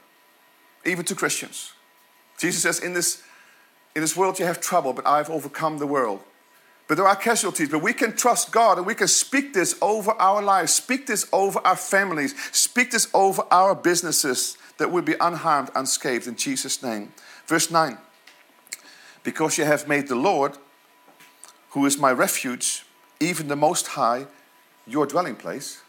even 0.84 1.04
to 1.06 1.14
Christians. 1.14 1.72
Jesus 2.38 2.62
says, 2.62 2.80
In 2.80 2.94
this 2.94 3.22
in 4.00 4.02
this 4.02 4.16
world 4.16 4.38
you 4.38 4.46
have 4.46 4.62
trouble, 4.62 4.94
but 4.94 5.06
I've 5.06 5.28
overcome 5.28 5.76
the 5.76 5.86
world. 5.86 6.20
But 6.88 6.94
there 6.96 7.06
are 7.06 7.14
casualties, 7.14 7.68
but 7.68 7.82
we 7.82 7.92
can 7.92 8.16
trust 8.16 8.50
God 8.50 8.78
and 8.78 8.86
we 8.86 8.94
can 8.94 9.08
speak 9.08 9.52
this 9.52 9.76
over 9.82 10.12
our 10.12 10.40
lives, 10.40 10.72
speak 10.72 11.06
this 11.06 11.28
over 11.34 11.60
our 11.66 11.76
families, 11.76 12.34
speak 12.50 12.92
this 12.92 13.08
over 13.12 13.42
our 13.50 13.74
businesses 13.74 14.56
that 14.78 14.90
will 14.90 15.02
be 15.02 15.16
unharmed, 15.20 15.68
unscathed 15.74 16.26
in 16.26 16.36
Jesus' 16.36 16.82
name. 16.82 17.12
Verse 17.46 17.70
9 17.70 17.98
Because 19.22 19.58
you 19.58 19.66
have 19.66 19.86
made 19.86 20.08
the 20.08 20.14
Lord, 20.14 20.56
who 21.72 21.84
is 21.84 21.98
my 21.98 22.10
refuge, 22.10 22.86
even 23.20 23.48
the 23.48 23.54
Most 23.56 23.88
High, 23.88 24.28
your 24.86 25.04
dwelling 25.04 25.36
place, 25.36 25.82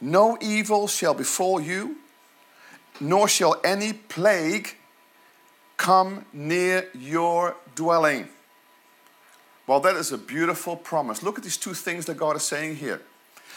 no 0.00 0.36
evil 0.40 0.88
shall 0.88 1.14
befall 1.14 1.60
you, 1.60 1.98
nor 2.98 3.28
shall 3.28 3.60
any 3.62 3.92
plague 3.92 4.74
come 5.80 6.26
near 6.34 6.86
your 6.92 7.56
dwelling. 7.74 8.28
Well, 9.66 9.80
that 9.80 9.96
is 9.96 10.12
a 10.12 10.18
beautiful 10.18 10.76
promise. 10.76 11.22
Look 11.22 11.38
at 11.38 11.44
these 11.44 11.56
two 11.56 11.72
things 11.72 12.04
that 12.04 12.18
God 12.18 12.36
is 12.36 12.42
saying 12.42 12.76
here. 12.76 13.00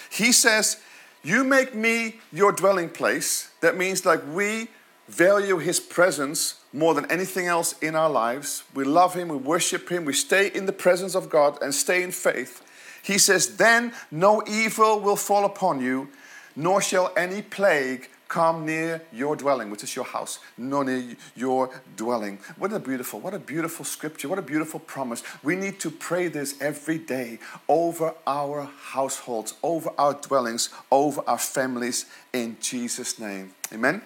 He 0.09 0.31
says, 0.31 0.77
You 1.21 1.43
make 1.43 1.75
me 1.75 2.21
your 2.31 2.53
dwelling 2.53 2.87
place. 2.87 3.51
That 3.59 3.75
means, 3.75 4.05
like, 4.05 4.21
we 4.33 4.69
value 5.09 5.57
His 5.57 5.81
presence 5.81 6.61
more 6.71 6.93
than 6.93 7.11
anything 7.11 7.47
else 7.47 7.77
in 7.79 7.93
our 7.93 8.09
lives, 8.09 8.63
we 8.73 8.85
love 8.85 9.15
Him, 9.15 9.27
we 9.27 9.35
worship 9.35 9.89
Him, 9.89 10.05
we 10.05 10.13
stay 10.13 10.47
in 10.47 10.65
the 10.65 10.71
presence 10.71 11.15
of 11.15 11.29
God 11.29 11.61
and 11.61 11.75
stay 11.75 12.03
in 12.03 12.11
faith, 12.11 12.61
He 13.03 13.17
says, 13.17 13.57
Then 13.57 13.91
no 14.09 14.41
evil 14.47 15.01
will 15.01 15.17
fall 15.17 15.43
upon 15.43 15.81
you, 15.81 16.07
nor 16.55 16.81
shall 16.81 17.11
any 17.17 17.41
plague 17.41 18.07
come 18.33 18.65
near 18.65 18.99
your 19.13 19.35
dwelling, 19.35 19.69
which 19.69 19.83
is 19.83 19.95
your 19.95 20.05
house, 20.05 20.39
no 20.57 20.81
near 20.81 21.15
your 21.35 21.69
dwelling. 21.95 22.39
What 22.57 22.73
a 22.73 22.79
beautiful, 22.79 23.19
what 23.19 23.35
a 23.35 23.37
beautiful 23.37 23.85
scripture, 23.85 24.27
what 24.27 24.39
a 24.39 24.41
beautiful 24.41 24.79
promise. 24.79 25.21
We 25.43 25.55
need 25.55 25.79
to 25.81 25.91
pray 25.91 26.29
this 26.29 26.59
every 26.59 26.97
day 26.97 27.37
over 27.67 28.15
our 28.25 28.67
households, 28.85 29.53
over 29.61 29.91
our 29.99 30.15
dwellings, 30.15 30.69
over 30.91 31.21
our 31.27 31.37
families 31.37 32.07
in 32.33 32.57
Jesus' 32.59 33.19
name. 33.19 33.53
Amen. 33.71 34.01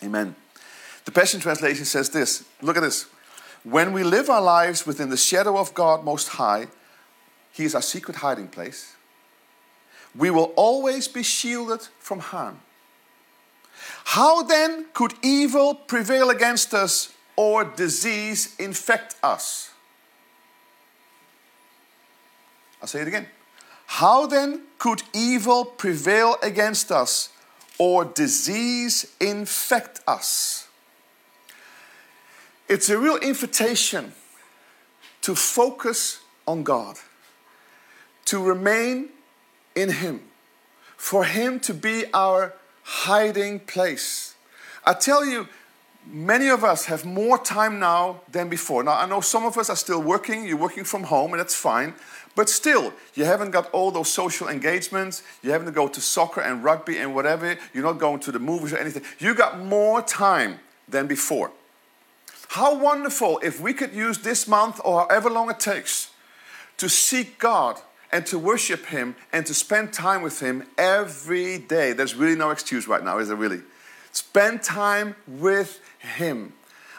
Amen. 0.00 0.36
The 1.04 1.10
Passion 1.10 1.40
Translation 1.40 1.86
says 1.86 2.10
this 2.10 2.44
look 2.62 2.76
at 2.76 2.84
this. 2.84 3.06
When 3.64 3.92
we 3.92 4.04
live 4.04 4.30
our 4.30 4.42
lives 4.42 4.86
within 4.86 5.08
the 5.08 5.16
shadow 5.16 5.58
of 5.58 5.74
God 5.74 6.04
Most 6.04 6.28
High, 6.28 6.68
He 7.50 7.64
is 7.64 7.74
our 7.74 7.82
secret 7.82 8.18
hiding 8.18 8.46
place, 8.46 8.94
we 10.14 10.30
will 10.30 10.52
always 10.54 11.08
be 11.08 11.24
shielded 11.24 11.88
from 11.98 12.20
harm. 12.20 12.60
How 14.04 14.42
then 14.42 14.86
could 14.92 15.14
evil 15.22 15.74
prevail 15.74 16.30
against 16.30 16.74
us 16.74 17.12
or 17.36 17.64
disease 17.64 18.54
infect 18.58 19.16
us? 19.22 19.70
I'll 22.80 22.88
say 22.88 23.00
it 23.00 23.08
again. 23.08 23.26
How 23.86 24.26
then 24.26 24.62
could 24.78 25.02
evil 25.12 25.64
prevail 25.64 26.36
against 26.42 26.92
us 26.92 27.30
or 27.78 28.04
disease 28.04 29.14
infect 29.20 30.00
us? 30.06 30.68
It's 32.68 32.88
a 32.88 32.98
real 32.98 33.16
invitation 33.16 34.12
to 35.22 35.34
focus 35.34 36.20
on 36.46 36.62
God, 36.62 36.96
to 38.26 38.42
remain 38.42 39.08
in 39.74 39.90
Him, 39.90 40.20
for 40.96 41.24
Him 41.24 41.60
to 41.60 41.74
be 41.74 42.04
our 42.12 42.54
hiding 42.84 43.60
place. 43.60 44.34
I 44.84 44.92
tell 44.94 45.24
you, 45.24 45.48
many 46.06 46.48
of 46.48 46.62
us 46.62 46.84
have 46.86 47.04
more 47.04 47.38
time 47.38 47.80
now 47.80 48.20
than 48.30 48.48
before. 48.48 48.84
Now, 48.84 49.00
I 49.00 49.06
know 49.06 49.20
some 49.20 49.44
of 49.44 49.58
us 49.58 49.70
are 49.70 49.76
still 49.76 50.02
working, 50.02 50.46
you're 50.46 50.56
working 50.56 50.84
from 50.84 51.04
home, 51.04 51.32
and 51.32 51.40
that's 51.40 51.54
fine. 51.54 51.94
But 52.36 52.48
still, 52.48 52.92
you 53.14 53.24
haven't 53.24 53.52
got 53.52 53.70
all 53.70 53.90
those 53.90 54.12
social 54.12 54.48
engagements. 54.48 55.22
You 55.42 55.52
haven't 55.52 55.66
to 55.66 55.72
go 55.72 55.86
to 55.88 56.00
soccer 56.00 56.40
and 56.40 56.64
rugby 56.64 56.98
and 56.98 57.14
whatever. 57.14 57.56
You're 57.72 57.84
not 57.84 57.98
going 57.98 58.20
to 58.20 58.32
the 58.32 58.40
movies 58.40 58.72
or 58.72 58.78
anything. 58.78 59.02
You 59.18 59.34
got 59.34 59.60
more 59.60 60.02
time 60.02 60.58
than 60.88 61.06
before. 61.06 61.52
How 62.48 62.76
wonderful 62.76 63.40
if 63.42 63.60
we 63.60 63.72
could 63.72 63.94
use 63.94 64.18
this 64.18 64.48
month 64.48 64.80
or 64.84 65.02
however 65.02 65.30
long 65.30 65.48
it 65.48 65.60
takes 65.60 66.10
to 66.76 66.88
seek 66.88 67.38
God 67.38 67.80
and 68.14 68.24
to 68.26 68.38
worship 68.38 68.86
Him 68.86 69.16
and 69.32 69.44
to 69.44 69.52
spend 69.52 69.92
time 69.92 70.22
with 70.22 70.38
Him 70.38 70.62
every 70.78 71.58
day. 71.58 71.92
There's 71.92 72.14
really 72.14 72.36
no 72.36 72.50
excuse 72.50 72.86
right 72.86 73.02
now, 73.02 73.18
is 73.18 73.26
there 73.26 73.36
really? 73.36 73.60
Spend 74.12 74.62
time 74.62 75.16
with 75.26 75.80
Him. 75.98 76.52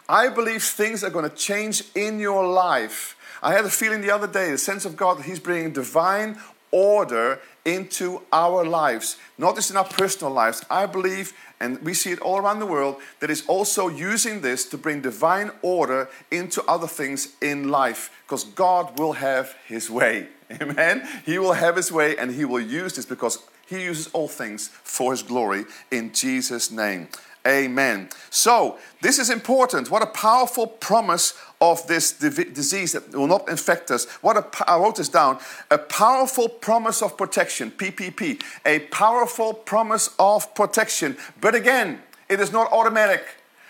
I 0.10 0.28
believe 0.28 0.62
things 0.62 1.06
are 1.06 1.10
going 1.10 1.28
to 1.28 1.34
change 1.34 1.84
in 1.96 2.20
your 2.20 2.46
life. 2.46 3.16
I 3.42 3.54
had 3.54 3.64
a 3.64 3.70
feeling 3.70 4.02
the 4.02 4.12
other 4.12 4.28
day, 4.28 4.52
the 4.52 4.58
sense 4.58 4.84
of 4.84 4.98
God 4.98 5.20
that 5.20 5.26
He's 5.26 5.40
bringing 5.40 5.72
divine 5.72 6.38
order 6.72 7.40
into 7.66 8.22
our 8.32 8.64
lives, 8.64 9.18
not 9.38 9.56
just 9.56 9.72
in 9.72 9.78
our 9.78 9.84
personal 9.84 10.32
lives. 10.32 10.64
I 10.70 10.86
believe, 10.86 11.34
and 11.60 11.82
we 11.82 11.94
see 11.94 12.12
it 12.12 12.20
all 12.20 12.38
around 12.38 12.60
the 12.60 12.66
world, 12.66 12.98
that 13.20 13.30
is 13.30 13.44
also 13.48 13.88
using 13.88 14.42
this 14.42 14.66
to 14.70 14.78
bring 14.78 15.02
divine 15.02 15.52
order 15.62 16.10
into 16.32 16.64
other 16.66 16.88
things 16.88 17.36
in 17.42 17.70
life 17.70 18.12
because 18.26 18.44
God 18.44 18.98
will 19.00 19.14
have 19.14 19.56
His 19.68 19.90
way. 19.90 20.28
Amen. 20.62 21.08
He 21.26 21.40
will 21.40 21.54
have 21.54 21.76
His 21.76 21.92
way 21.92 22.16
and 22.18 22.32
He 22.32 22.46
will 22.46 22.62
use 22.62 22.96
this 22.96 23.06
because 23.06 23.40
He 23.66 23.84
uses 23.84 24.08
all 24.14 24.28
things 24.28 24.68
for 24.68 25.12
His 25.12 25.24
glory 25.24 25.66
in 25.92 26.14
Jesus' 26.14 26.70
name. 26.70 27.10
Amen. 27.48 28.10
So, 28.32 28.80
this 29.02 29.20
is 29.20 29.30
important. 29.30 29.92
What 29.92 30.02
a 30.02 30.08
powerful 30.08 30.66
promise 30.66 31.36
of 31.72 31.88
this 31.88 32.12
disease 32.12 32.92
that 32.94 33.14
will 33.14 33.28
not 33.28 33.50
infect 33.50 33.92
us. 33.92 34.06
What 34.22 34.56
I 34.68 34.78
wrote 34.78 34.98
this 34.98 35.10
down. 35.10 35.40
A 35.72 35.78
powerful 35.78 36.48
promise 36.48 37.02
of 37.02 37.18
protection, 37.18 37.72
PPP. 37.72 38.42
A 38.66 38.80
powerful 38.80 39.54
promise 39.54 40.10
of 40.20 40.54
protection. 40.54 41.18
But 41.42 41.56
again, 41.56 42.02
it 42.30 42.40
is 42.40 42.52
not 42.52 42.72
automatic. 42.72 43.24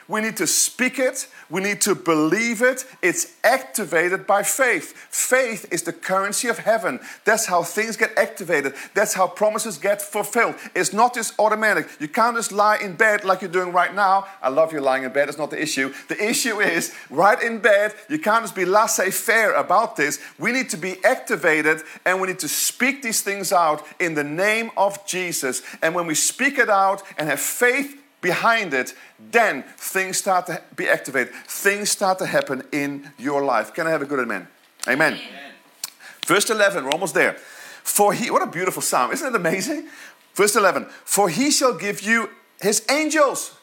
We 0.08 0.22
need 0.22 0.38
to 0.38 0.48
speak 0.48 1.00
it. 1.00 1.28
We 1.50 1.62
need 1.62 1.82
to 1.82 1.96
believe 1.96 2.62
it. 2.62 2.86
It's 3.02 3.36
activated 3.44 4.28
by 4.28 4.44
faith. 4.44 4.94
Faith 5.10 5.66
is 5.72 5.84
the 5.84 5.94
currency 5.94 6.48
of 6.48 6.60
heaven. 6.60 7.00
That's 7.24 7.48
how 7.48 7.64
things 7.64 7.98
get 7.98 8.16
activated. 8.18 8.76
That's 8.94 9.14
how 9.14 9.28
promises 9.28 9.78
get 9.78 10.02
fulfilled. 10.02 10.56
It's 10.76 10.94
not 10.94 11.16
just 11.16 11.34
automatic. 11.40 11.88
You 12.00 12.08
can't 12.08 12.36
just 12.36 12.52
lie 12.52 12.78
in 12.78 12.96
bed 12.96 13.26
like 13.26 13.42
you're 13.42 13.52
doing 13.52 13.72
right 13.72 13.94
now. 13.94 14.28
I 14.42 14.50
love 14.50 14.74
you 14.74 14.80
lying 14.80 15.04
in 15.04 15.12
bed. 15.12 15.28
It's 15.28 15.38
not 15.38 15.50
the 15.50 15.62
issue. 15.62 15.94
The 16.08 16.24
issue 16.24 16.60
is 16.60 16.94
right 17.10 17.42
in 17.42 17.60
bed. 17.60 17.94
You 18.08 18.20
can't 18.20 18.44
just 18.44 18.56
be 18.56 18.66
laissez 18.66 19.12
faire 19.12 19.54
about 19.54 19.96
this. 19.96 20.20
We 20.38 20.52
need 20.52 20.70
to 20.70 20.78
be 20.78 21.04
activated 21.04 21.82
and 22.06 22.22
we 22.22 22.28
need 22.28 22.40
to 22.40 22.48
speak 22.48 23.02
these 23.02 23.22
things 23.22 23.52
out 23.52 23.84
in 24.00 24.14
the 24.14 24.24
name 24.24 24.70
of 24.78 25.06
Jesus. 25.08 25.64
And 25.82 25.96
when 25.96 26.06
we 26.06 26.16
speak 26.16 26.60
it 26.60 26.70
out 26.70 27.02
and 27.18 27.28
have 27.28 27.40
faith 27.40 28.02
behind 28.26 28.74
it, 28.74 28.96
then 29.32 29.64
things 29.78 30.18
start 30.18 30.48
to 30.48 30.60
be 30.76 30.90
activated. 30.90 31.32
Things 31.46 31.92
start 31.92 32.18
to 32.18 32.26
happen 32.26 32.64
in 32.72 33.12
your 33.20 33.46
life. 33.46 33.72
Can 33.76 33.86
I 33.86 33.92
have 33.92 34.02
a 34.02 34.06
good 34.06 34.20
amen? 34.20 34.48
Amen. 34.88 35.14
amen. 35.14 35.52
Verse 36.26 36.50
11, 36.50 36.84
we're 36.84 36.90
almost 36.90 37.14
there. 37.14 37.34
For 37.84 38.14
he, 38.14 38.32
what 38.32 38.42
a 38.42 38.48
beautiful 38.48 38.82
psalm. 38.82 39.12
Isn't 39.12 39.28
it 39.28 39.36
amazing? 39.36 39.90
Verse 40.34 40.56
11, 40.56 40.88
for 41.06 41.30
he 41.30 41.52
shall 41.52 41.76
give 41.78 42.02
you 42.02 42.30
his 42.60 42.84
angels. 42.90 43.56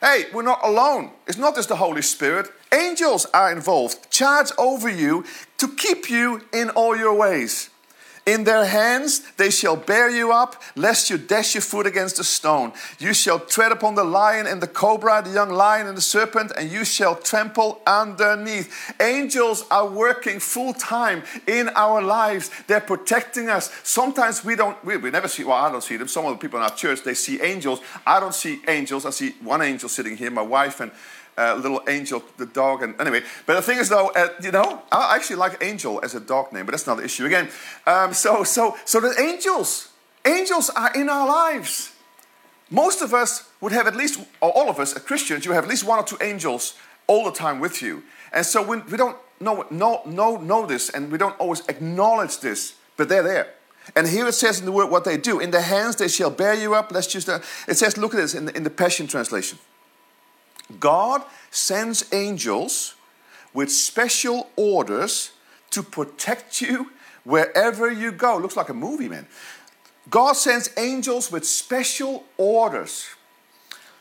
Hey, 0.00 0.24
we're 0.32 0.42
not 0.42 0.60
alone. 0.64 1.12
It's 1.28 1.38
not 1.38 1.54
just 1.54 1.68
the 1.68 1.76
Holy 1.76 2.02
Spirit. 2.02 2.48
Angels 2.72 3.26
are 3.32 3.52
involved, 3.52 4.10
charge 4.10 4.50
over 4.58 4.88
you 4.88 5.24
to 5.58 5.68
keep 5.68 6.10
you 6.10 6.42
in 6.52 6.70
all 6.70 6.96
your 6.96 7.14
ways. 7.14 7.70
In 8.26 8.44
their 8.44 8.64
hands 8.66 9.22
they 9.36 9.50
shall 9.50 9.76
bear 9.76 10.10
you 10.10 10.32
up, 10.32 10.62
lest 10.76 11.10
you 11.10 11.18
dash 11.18 11.54
your 11.54 11.62
foot 11.62 11.86
against 11.86 12.18
a 12.18 12.24
stone. 12.24 12.72
You 12.98 13.14
shall 13.14 13.40
tread 13.40 13.72
upon 13.72 13.94
the 13.94 14.04
lion 14.04 14.46
and 14.46 14.60
the 14.60 14.66
cobra, 14.66 15.22
the 15.22 15.30
young 15.30 15.50
lion 15.50 15.86
and 15.86 15.96
the 15.96 16.02
serpent, 16.02 16.52
and 16.56 16.70
you 16.70 16.84
shall 16.84 17.16
trample 17.16 17.80
underneath. 17.86 18.94
Angels 19.00 19.64
are 19.70 19.88
working 19.88 20.38
full 20.38 20.74
time 20.74 21.22
in 21.46 21.70
our 21.70 22.02
lives. 22.02 22.50
They're 22.66 22.80
protecting 22.80 23.48
us. 23.48 23.70
Sometimes 23.82 24.44
we 24.44 24.56
don't, 24.56 24.82
we, 24.84 24.96
we 24.96 25.10
never 25.10 25.28
see, 25.28 25.44
well, 25.44 25.56
I 25.56 25.70
don't 25.70 25.82
see 25.82 25.96
them. 25.96 26.08
Some 26.08 26.26
of 26.26 26.32
the 26.32 26.38
people 26.38 26.58
in 26.58 26.64
our 26.64 26.74
church, 26.76 27.02
they 27.02 27.14
see 27.14 27.40
angels. 27.40 27.80
I 28.06 28.20
don't 28.20 28.34
see 28.34 28.60
angels. 28.68 29.06
I 29.06 29.10
see 29.10 29.34
one 29.42 29.62
angel 29.62 29.88
sitting 29.88 30.16
here, 30.16 30.30
my 30.30 30.42
wife, 30.42 30.80
and 30.80 30.92
uh, 31.38 31.54
little 31.54 31.82
Angel, 31.88 32.22
the 32.36 32.46
dog. 32.46 32.82
And 32.82 33.00
anyway, 33.00 33.22
but 33.46 33.54
the 33.54 33.62
thing 33.62 33.78
is, 33.78 33.88
though, 33.88 34.10
uh, 34.10 34.28
you 34.42 34.50
know, 34.50 34.82
I 34.92 35.16
actually 35.16 35.36
like 35.36 35.62
Angel 35.62 36.00
as 36.02 36.14
a 36.14 36.20
dog 36.20 36.52
name, 36.52 36.66
but 36.66 36.72
that's 36.72 36.86
another 36.86 37.02
issue 37.02 37.26
again. 37.26 37.48
Um, 37.86 38.12
so, 38.12 38.44
so, 38.44 38.76
so 38.84 39.00
the 39.00 39.14
angels, 39.20 39.90
angels 40.24 40.70
are 40.70 40.92
in 40.94 41.08
our 41.08 41.26
lives. 41.26 41.92
Most 42.70 43.02
of 43.02 43.12
us 43.12 43.48
would 43.60 43.72
have 43.72 43.86
at 43.86 43.96
least, 43.96 44.20
or 44.40 44.50
all 44.50 44.70
of 44.70 44.78
us 44.78 44.94
as 44.94 45.02
Christians, 45.02 45.44
you 45.44 45.52
have 45.52 45.64
at 45.64 45.70
least 45.70 45.84
one 45.84 45.98
or 45.98 46.04
two 46.04 46.18
angels 46.20 46.74
all 47.06 47.24
the 47.24 47.32
time 47.32 47.58
with 47.58 47.82
you. 47.82 48.02
And 48.32 48.46
so 48.46 48.62
we 48.62 48.96
don't 48.96 49.16
know, 49.40 49.66
know, 49.70 50.02
know, 50.06 50.36
know 50.36 50.66
this 50.66 50.90
and 50.90 51.10
we 51.10 51.18
don't 51.18 51.38
always 51.40 51.66
acknowledge 51.68 52.38
this, 52.38 52.74
but 52.96 53.08
they're 53.08 53.24
there. 53.24 53.54
And 53.96 54.06
here 54.06 54.28
it 54.28 54.34
says 54.34 54.60
in 54.60 54.66
the 54.66 54.72
word 54.72 54.90
what 54.90 55.04
they 55.04 55.16
do. 55.16 55.40
In 55.40 55.50
the 55.50 55.62
hands 55.62 55.96
they 55.96 56.06
shall 56.06 56.30
bear 56.30 56.54
you 56.54 56.74
up. 56.74 56.92
Let's 56.92 57.08
just, 57.08 57.28
uh, 57.28 57.40
it 57.66 57.76
says, 57.76 57.96
look 57.96 58.14
at 58.14 58.18
this 58.18 58.34
in 58.34 58.44
the, 58.44 58.56
in 58.56 58.62
the 58.62 58.70
Passion 58.70 59.06
Translation. 59.06 59.58
God 60.78 61.22
sends 61.50 62.12
angels 62.12 62.94
with 63.52 63.70
special 63.70 64.50
orders 64.56 65.32
to 65.70 65.82
protect 65.82 66.60
you 66.60 66.90
wherever 67.24 67.90
you 67.90 68.12
go. 68.12 68.36
Looks 68.36 68.56
like 68.56 68.68
a 68.68 68.74
movie, 68.74 69.08
man. 69.08 69.26
God 70.08 70.34
sends 70.34 70.70
angels 70.76 71.30
with 71.30 71.46
special 71.46 72.24
orders 72.36 73.08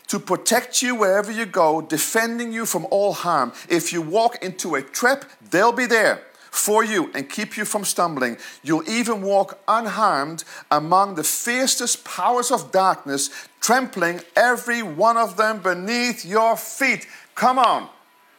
to 0.08 0.19
protect 0.19 0.82
you 0.82 0.95
wherever 0.95 1.32
you 1.32 1.45
go, 1.45 1.82
defending 1.82 2.51
you 2.51 2.65
from 2.65 2.88
all 2.89 3.13
harm. 3.13 3.53
If 3.69 3.93
you 3.93 4.01
walk 4.01 4.43
into 4.43 4.75
a 4.75 4.82
trap, 4.82 5.25
they'll 5.51 5.71
be 5.71 5.86
there 5.86 6.23
for 6.51 6.83
you 6.83 7.12
and 7.13 7.29
keep 7.29 7.57
you 7.57 7.65
from 7.65 7.85
stumbling. 7.85 8.38
You'll 8.63 8.88
even 8.89 9.21
walk 9.21 9.59
unharmed 9.67 10.43
among 10.71 11.15
the 11.15 11.23
fiercest 11.23 12.03
powers 12.03 12.51
of 12.51 12.71
darkness, 12.71 13.29
trampling 13.59 14.21
every 14.35 14.81
one 14.81 15.17
of 15.17 15.38
them 15.38 15.62
beneath 15.62 16.25
your 16.25 16.57
feet. 16.57 17.07
Come 17.35 17.59
on. 17.59 17.89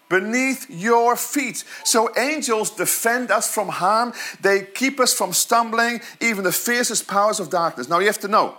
Beneath 0.08 0.68
your 0.68 1.14
feet. 1.14 1.64
So, 1.84 2.10
angels 2.16 2.70
defend 2.70 3.30
us 3.30 3.52
from 3.52 3.68
harm. 3.68 4.12
They 4.40 4.62
keep 4.62 4.98
us 4.98 5.14
from 5.14 5.32
stumbling, 5.32 6.00
even 6.20 6.42
the 6.42 6.50
fiercest 6.50 7.06
powers 7.06 7.38
of 7.38 7.48
darkness. 7.48 7.88
Now, 7.88 8.00
you 8.00 8.06
have 8.06 8.18
to 8.20 8.28
know 8.28 8.58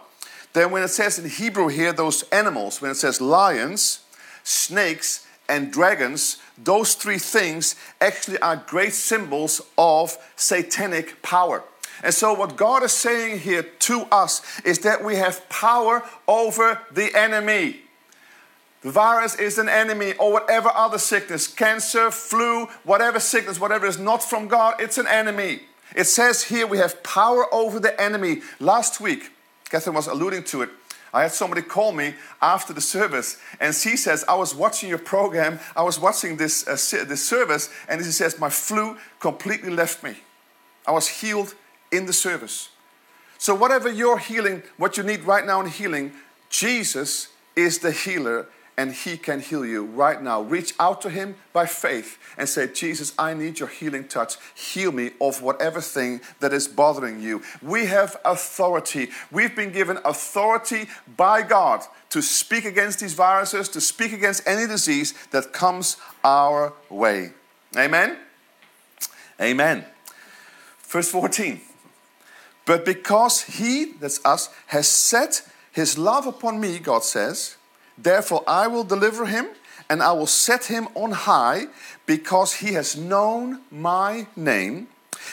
that 0.53 0.71
when 0.71 0.81
it 0.81 0.87
says 0.87 1.19
in 1.19 1.29
Hebrew 1.29 1.67
here, 1.67 1.91
those 1.91 2.23
animals, 2.29 2.81
when 2.81 2.91
it 2.91 2.95
says 2.95 3.19
lions, 3.19 3.99
snakes, 4.43 5.27
and 5.49 5.73
dragons, 5.73 6.37
those 6.63 6.93
three 6.95 7.17
things 7.17 7.75
actually 7.99 8.39
are 8.39 8.55
great 8.55 8.93
symbols 8.93 9.61
of 9.77 10.17
satanic 10.35 11.21
power. 11.21 11.63
And 12.03 12.13
so, 12.13 12.33
what 12.33 12.55
God 12.55 12.83
is 12.83 12.91
saying 12.91 13.39
here 13.39 13.63
to 13.63 14.01
us 14.11 14.41
is 14.61 14.79
that 14.79 15.03
we 15.03 15.17
have 15.17 15.47
power 15.49 16.03
over 16.27 16.81
the 16.91 17.15
enemy. 17.15 17.81
The 18.81 18.91
virus 18.91 19.35
is 19.35 19.59
an 19.59 19.69
enemy, 19.69 20.13
or 20.13 20.33
whatever 20.33 20.71
other 20.73 20.97
sickness, 20.97 21.47
cancer, 21.47 22.09
flu, 22.09 22.65
whatever 22.83 23.19
sickness, 23.19 23.59
whatever 23.59 23.85
is 23.85 23.99
not 23.99 24.23
from 24.23 24.47
God, 24.47 24.75
it's 24.79 24.97
an 24.97 25.07
enemy. 25.07 25.61
It 25.95 26.05
says 26.05 26.45
here 26.45 26.65
we 26.65 26.79
have 26.79 27.03
power 27.03 27.45
over 27.53 27.79
the 27.79 27.99
enemy. 28.01 28.41
Last 28.59 28.99
week, 28.99 29.31
Catherine 29.69 29.95
was 29.95 30.07
alluding 30.07 30.45
to 30.45 30.63
it. 30.63 30.69
I 31.13 31.23
had 31.23 31.31
somebody 31.31 31.61
call 31.61 31.91
me 31.91 32.15
after 32.41 32.73
the 32.73 32.81
service, 32.81 33.37
and 33.59 33.75
she 33.75 33.97
says, 33.97 34.23
I 34.27 34.35
was 34.35 34.55
watching 34.55 34.89
your 34.89 34.97
program, 34.97 35.59
I 35.75 35.83
was 35.83 35.99
watching 35.99 36.37
this, 36.37 36.65
uh, 36.67 37.03
this 37.03 37.27
service, 37.27 37.69
and 37.89 38.03
she 38.03 38.11
says, 38.11 38.39
My 38.39 38.49
flu 38.49 38.97
completely 39.19 39.71
left 39.71 40.03
me. 40.03 40.15
I 40.87 40.91
was 40.91 41.07
healed 41.07 41.53
in 41.91 42.05
the 42.05 42.13
service. 42.13 42.69
So, 43.37 43.53
whatever 43.55 43.91
you're 43.91 44.19
healing, 44.19 44.63
what 44.77 44.97
you 44.97 45.03
need 45.03 45.23
right 45.23 45.45
now 45.45 45.59
in 45.61 45.67
healing, 45.67 46.13
Jesus 46.49 47.27
is 47.55 47.79
the 47.79 47.91
healer 47.91 48.47
and 48.77 48.93
He 48.93 49.17
can 49.17 49.39
heal 49.39 49.65
you 49.65 49.85
right 49.85 50.21
now. 50.21 50.41
Reach 50.41 50.73
out 50.79 51.01
to 51.01 51.09
Him 51.09 51.35
by 51.53 51.65
faith 51.65 52.17
and 52.37 52.47
say, 52.47 52.67
Jesus, 52.67 53.13
I 53.17 53.33
need 53.33 53.59
your 53.59 53.69
healing 53.69 54.07
touch. 54.07 54.35
Heal 54.55 54.91
me 54.91 55.11
of 55.19 55.41
whatever 55.41 55.81
thing 55.81 56.21
that 56.39 56.53
is 56.53 56.67
bothering 56.67 57.21
you. 57.21 57.41
We 57.61 57.85
have 57.87 58.17
authority. 58.25 59.09
We've 59.31 59.55
been 59.55 59.71
given 59.71 59.99
authority 60.05 60.87
by 61.17 61.41
God 61.41 61.83
to 62.09 62.21
speak 62.21 62.65
against 62.65 62.99
these 62.99 63.13
viruses, 63.13 63.69
to 63.69 63.81
speak 63.81 64.13
against 64.13 64.47
any 64.47 64.67
disease 64.67 65.13
that 65.31 65.53
comes 65.53 65.97
our 66.23 66.73
way. 66.89 67.31
Amen? 67.77 68.17
Amen. 69.39 69.85
Verse 70.83 71.09
14. 71.09 71.61
But 72.65 72.85
because 72.85 73.43
He, 73.43 73.93
that's 73.99 74.23
us, 74.25 74.49
has 74.67 74.87
set 74.87 75.47
His 75.71 75.97
love 75.97 76.27
upon 76.27 76.59
me, 76.59 76.79
God 76.79 77.03
says, 77.03 77.55
Therefore, 78.01 78.43
I 78.47 78.67
will 78.67 78.83
deliver 78.83 79.25
him 79.25 79.47
and 79.91 80.01
I 80.01 80.13
will 80.13 80.25
set 80.25 80.65
him 80.65 80.87
on 80.95 81.11
high 81.11 81.65
because 82.05 82.53
he 82.53 82.73
has 82.73 82.95
known 82.95 83.59
my 83.69 84.25
name. 84.37 84.87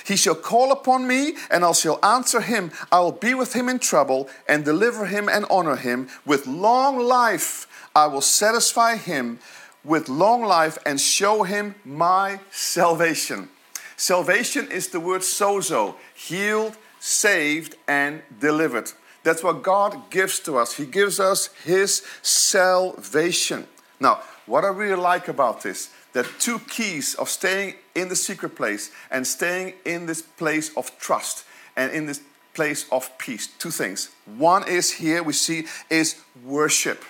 He 0.05 0.17
shall 0.17 0.35
call 0.35 0.73
upon 0.73 1.07
me, 1.07 1.37
and 1.49 1.65
I 1.65 1.71
shall 1.71 2.05
answer 2.05 2.41
him. 2.41 2.73
I 2.91 2.99
will 2.99 3.13
be 3.13 3.35
with 3.35 3.53
him 3.53 3.69
in 3.69 3.79
trouble, 3.79 4.29
and 4.49 4.65
deliver 4.65 5.07
him 5.07 5.29
and 5.29 5.47
honor 5.49 5.77
him. 5.77 6.09
With 6.27 6.49
long 6.49 6.99
life 6.99 7.69
I 7.95 8.07
will 8.09 8.21
satisfy 8.21 8.97
him, 8.97 9.39
with 9.85 10.09
long 10.09 10.43
life, 10.45 10.77
and 10.85 11.01
show 11.01 11.45
him 11.45 11.77
my 11.85 12.41
salvation. 12.51 13.49
Salvation 13.97 14.69
is 14.71 14.89
the 14.89 15.01
word 15.01 15.23
sozo, 15.23 15.95
healed, 16.15 16.77
saved, 16.99 17.77
and 17.87 18.23
delivered. 18.41 18.91
That's 19.29 19.43
what 19.43 19.63
God 19.63 20.09
gives 20.09 20.41
to 20.41 20.57
us. 20.57 20.73
He 20.73 20.87
gives 20.87 21.21
us 21.21 21.51
His 21.63 22.03
salvation. 22.23 23.67
Now, 24.01 24.23
what 24.47 24.65
I 24.65 24.69
really 24.69 24.99
like 24.99 25.29
about 25.29 25.63
this, 25.63 25.91
the 26.15 26.23
two 26.39 26.59
keys 26.61 27.15
of 27.15 27.29
staying 27.29 27.75
in 27.95 28.09
the 28.09 28.17
secret 28.17 28.57
place 28.57 28.91
and 29.11 29.27
staying 29.27 29.75
in 29.85 30.07
this 30.07 30.23
place 30.23 30.75
of 30.79 30.99
trust 30.99 31.45
and 31.77 31.93
in 31.93 32.07
this 32.07 32.23
place 32.55 32.87
of 32.91 33.19
peace. 33.19 33.49
Two 33.59 33.71
things. 33.71 34.09
One 34.25 34.67
is 34.67 34.93
here 34.93 35.23
we 35.23 35.35
see 35.35 35.67
is 35.91 36.23
worship. 36.43 37.05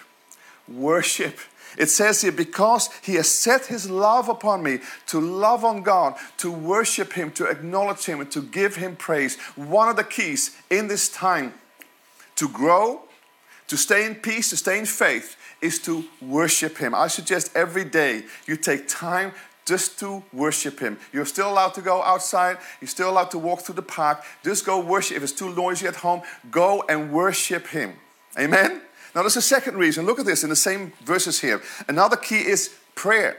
Worship. 0.67 1.39
It 1.79 1.89
says 1.89 2.23
here, 2.23 2.33
because 2.33 2.91
he 3.01 3.15
has 3.15 3.29
set 3.31 3.67
his 3.67 3.89
love 3.89 4.29
upon 4.29 4.65
me 4.65 4.81
to 5.07 5.21
love 5.21 5.65
on 5.65 5.85
God, 5.85 6.17
to 6.39 6.51
worship 6.51 7.13
him, 7.13 7.31
to 7.33 7.47
acknowledge 7.47 8.07
him, 8.07 8.21
and 8.21 8.31
to 8.33 8.43
give 8.43 8.75
him 8.75 8.97
praise. 8.97 9.39
One 9.55 9.89
of 9.89 9.95
the 9.95 10.03
keys 10.03 10.57
in 10.69 10.89
this 10.89 11.09
time 11.09 11.55
to 12.39 12.49
grow, 12.49 13.03
to 13.67 13.77
stay 13.77 14.07
in 14.07 14.15
peace, 14.15 14.51
to 14.51 14.57
stay 14.57 14.79
in 14.79 14.87
faith, 14.87 15.37
is 15.61 15.79
to 15.81 16.05
worship 16.21 16.79
Him. 16.79 16.95
I 16.95 17.09
suggest 17.09 17.51
every 17.55 17.85
day 17.85 18.25
you 18.47 18.57
take 18.57 18.89
time 18.89 19.33
just 19.67 19.99
to 19.99 20.23
worship 20.33 20.81
Him. 20.81 20.99
You're 21.13 21.27
still 21.27 21.51
allowed 21.51 21.75
to 21.75 21.83
go 21.83 22.03
outside, 22.03 22.59
you're 22.81 22.89
still 22.89 23.11
allowed 23.11 23.31
to 23.33 23.39
walk 23.39 23.61
through 23.61 23.75
the 23.75 23.83
park. 23.83 24.23
Just 24.43 24.65
go 24.65 24.81
worship. 24.81 25.17
If 25.19 25.23
it's 25.25 25.33
too 25.33 25.55
noisy 25.55 25.87
at 25.87 25.97
home, 25.97 26.23
go 26.51 26.85
and 26.89 27.13
worship 27.13 27.67
Him. 27.67 27.95
Amen? 28.39 28.83
Now, 29.15 29.23
there's 29.23 29.37
a 29.37 29.43
second 29.43 29.77
reason. 29.77 30.07
Look 30.07 30.21
at 30.21 30.27
this 30.27 30.45
in 30.45 30.51
the 30.51 30.57
same 30.57 30.93
verses 31.05 31.41
here. 31.41 31.61
Another 31.89 32.17
key 32.17 32.41
is 32.41 32.75
prayer. 32.95 33.37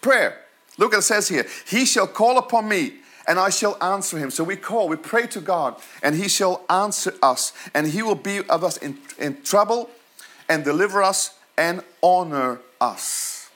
Prayer. 0.00 0.38
Look, 0.78 0.94
it 0.94 1.02
says 1.02 1.28
here, 1.28 1.46
He 1.66 1.84
shall 1.84 2.06
call 2.06 2.38
upon 2.38 2.68
me 2.68 2.94
and 3.26 3.38
I 3.38 3.50
shall 3.50 3.76
answer 3.82 4.18
him. 4.18 4.30
So 4.30 4.44
we 4.44 4.56
call, 4.56 4.88
we 4.88 4.96
pray 4.96 5.26
to 5.28 5.40
God, 5.40 5.80
and 6.02 6.14
he 6.14 6.28
shall 6.28 6.64
answer 6.68 7.14
us, 7.22 7.52
and 7.74 7.86
he 7.86 8.02
will 8.02 8.14
be 8.14 8.40
of 8.48 8.64
us 8.64 8.76
in, 8.76 8.98
in 9.18 9.42
trouble 9.42 9.90
and 10.48 10.64
deliver 10.64 11.02
us 11.02 11.34
and 11.56 11.82
honor 12.02 12.60
us. 12.80 13.50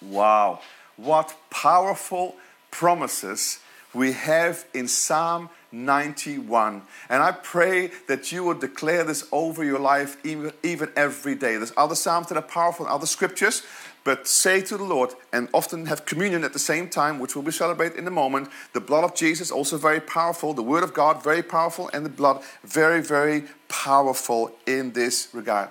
Wow, 0.00 0.60
what 0.96 1.34
powerful 1.50 2.36
promises 2.70 3.60
we 3.94 4.12
have 4.12 4.64
in 4.72 4.88
Psalm 4.88 5.50
91. 5.70 6.82
And 7.08 7.22
I 7.22 7.32
pray 7.32 7.90
that 8.08 8.32
you 8.32 8.44
will 8.44 8.54
declare 8.54 9.04
this 9.04 9.26
over 9.32 9.64
your 9.64 9.78
life 9.78 10.16
even, 10.24 10.52
even 10.62 10.90
every 10.96 11.34
day. 11.34 11.56
There's 11.56 11.72
other 11.76 11.94
Psalms 11.94 12.28
that 12.28 12.36
are 12.36 12.42
powerful 12.42 12.86
other 12.86 13.06
scriptures, 13.06 13.62
but 14.04 14.26
say 14.26 14.60
to 14.62 14.76
the 14.76 14.84
Lord 14.84 15.14
and 15.32 15.48
often 15.54 15.86
have 15.86 16.04
communion 16.04 16.44
at 16.44 16.52
the 16.52 16.58
same 16.58 16.88
time, 16.88 17.18
which 17.18 17.36
will 17.36 17.42
be 17.42 17.52
celebrated 17.52 17.98
in 17.98 18.06
a 18.06 18.10
moment. 18.10 18.48
The 18.72 18.80
blood 18.80 19.04
of 19.04 19.14
Jesus, 19.14 19.50
also 19.50 19.76
very 19.78 20.00
powerful. 20.00 20.54
The 20.54 20.62
Word 20.62 20.82
of 20.82 20.92
God, 20.92 21.22
very 21.22 21.42
powerful. 21.42 21.88
And 21.92 22.04
the 22.04 22.10
blood, 22.10 22.42
very, 22.64 23.00
very 23.02 23.44
powerful 23.68 24.52
in 24.66 24.92
this 24.92 25.28
regard. 25.32 25.68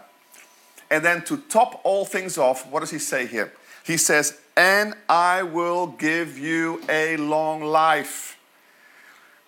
And 0.89 1.03
then 1.03 1.23
to 1.25 1.37
top 1.37 1.81
all 1.83 2.05
things 2.05 2.37
off, 2.37 2.69
what 2.69 2.81
does 2.81 2.91
he 2.91 2.99
say 2.99 3.25
here? 3.25 3.53
He 3.83 3.97
says, 3.97 4.37
And 4.55 4.93
I 5.09 5.43
will 5.43 5.87
give 5.87 6.37
you 6.37 6.81
a 6.89 7.17
long 7.17 7.63
life. 7.63 8.37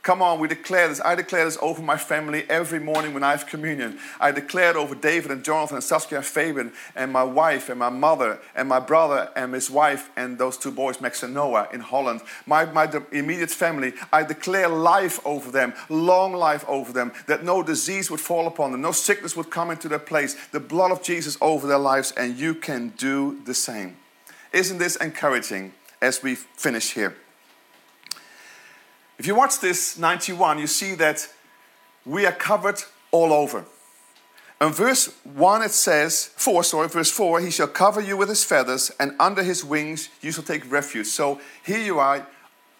Come 0.04 0.22
on, 0.22 0.42
we 0.42 0.50
declare 0.50 0.90
this. 0.90 1.00
I 1.00 1.16
declare 1.16 1.46
this 1.46 1.58
over 1.62 1.82
my 1.82 1.96
family 1.96 2.44
every 2.50 2.80
morning 2.80 3.14
when 3.14 3.24
I 3.24 3.32
have 3.32 3.48
communion. 3.48 4.00
I 4.20 4.32
declare 4.34 4.72
it 4.72 4.76
over 4.76 4.96
David 4.96 5.32
and 5.32 5.46
Jonathan 5.46 5.78
and 5.78 5.84
Saskia 5.84 6.18
and 6.18 6.28
Fabian 6.28 6.74
and 6.94 7.10
my 7.10 7.24
wife 7.24 7.70
and 7.70 7.80
my 7.80 7.88
mother 7.88 8.40
and 8.54 8.68
my 8.68 8.82
brother 8.82 9.30
and 9.34 9.54
his 9.54 9.72
wife 9.72 10.10
and 10.18 10.38
those 10.38 10.58
two 10.58 10.72
boys, 10.72 11.00
Max 11.00 11.24
and 11.24 11.34
Noah, 11.34 11.70
in 11.72 11.80
Holland. 11.80 12.20
My, 12.46 12.66
my 12.66 12.92
immediate 13.14 13.50
family, 13.50 13.94
I 14.12 14.24
declare 14.24 14.68
life 14.68 15.26
over 15.26 15.50
them, 15.50 15.74
long 15.88 16.34
life 16.34 16.66
over 16.68 16.92
them, 16.92 17.14
that 17.28 17.46
no 17.46 17.64
disease 17.64 18.12
would 18.12 18.20
fall 18.20 18.46
upon 18.46 18.74
them, 18.74 18.82
no 18.82 18.92
sickness 18.92 19.38
would 19.38 19.52
come 19.52 19.72
into 19.72 19.88
their 19.88 20.00
place. 20.00 20.36
The 20.52 20.60
blood 20.60 20.92
of 20.92 21.02
Jesus 21.02 21.38
over 21.40 21.66
their 21.66 21.80
lives, 21.80 22.12
and 22.18 22.38
you 22.38 22.56
can 22.56 22.90
do 22.98 23.40
the 23.46 23.54
same. 23.54 23.96
Isn't 24.52 24.80
this 24.80 24.98
encouraging 24.98 25.72
as 26.02 26.22
we 26.22 26.36
finish 26.36 26.92
here? 26.92 27.16
If 29.24 29.28
you 29.28 29.36
watch 29.36 29.62
this 29.62 29.98
91, 29.98 30.60
you 30.60 30.68
see 30.68 30.96
that 30.96 31.30
we 32.06 32.26
are 32.26 32.34
covered 32.34 32.84
all 33.10 33.32
over. 33.32 33.64
In 34.60 34.74
verse 34.74 35.16
1 35.24 35.62
it 35.62 35.72
says, 35.72 36.26
4, 36.36 36.62
sorry, 36.66 36.90
verse 36.90 37.10
4, 37.10 37.40
he 37.40 37.50
shall 37.50 37.70
cover 37.70 38.02
you 38.02 38.18
with 38.18 38.28
his 38.28 38.44
feathers, 38.44 38.92
and 39.00 39.14
under 39.22 39.42
his 39.42 39.64
wings 39.64 40.10
you 40.20 40.34
shall 40.34 40.44
take 40.44 40.70
refuge. 40.70 41.08
So 41.08 41.40
here 41.66 41.80
you 41.80 42.00
are, 42.00 42.28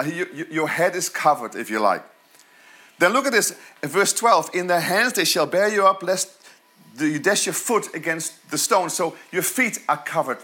your 0.04 0.68
head 0.68 0.98
is 0.98 1.08
covered, 1.08 1.56
if 1.56 1.70
you 1.70 1.80
like. 1.80 2.04
Then 3.00 3.14
look 3.14 3.26
at 3.26 3.32
this, 3.32 3.58
in 3.82 3.88
verse 3.88 4.12
12, 4.12 4.50
in 4.54 4.68
their 4.68 4.82
hands 4.82 5.14
they 5.14 5.24
shall 5.24 5.46
bear 5.46 5.74
you 5.74 5.88
up, 5.88 6.04
lest 6.04 6.30
you 7.00 7.20
dash 7.20 7.46
your 7.46 7.54
foot 7.54 7.96
against 7.96 8.52
the 8.52 8.58
stone. 8.58 8.90
So 8.90 9.16
your 9.32 9.44
feet 9.44 9.80
are 9.88 9.96
covered. 9.96 10.40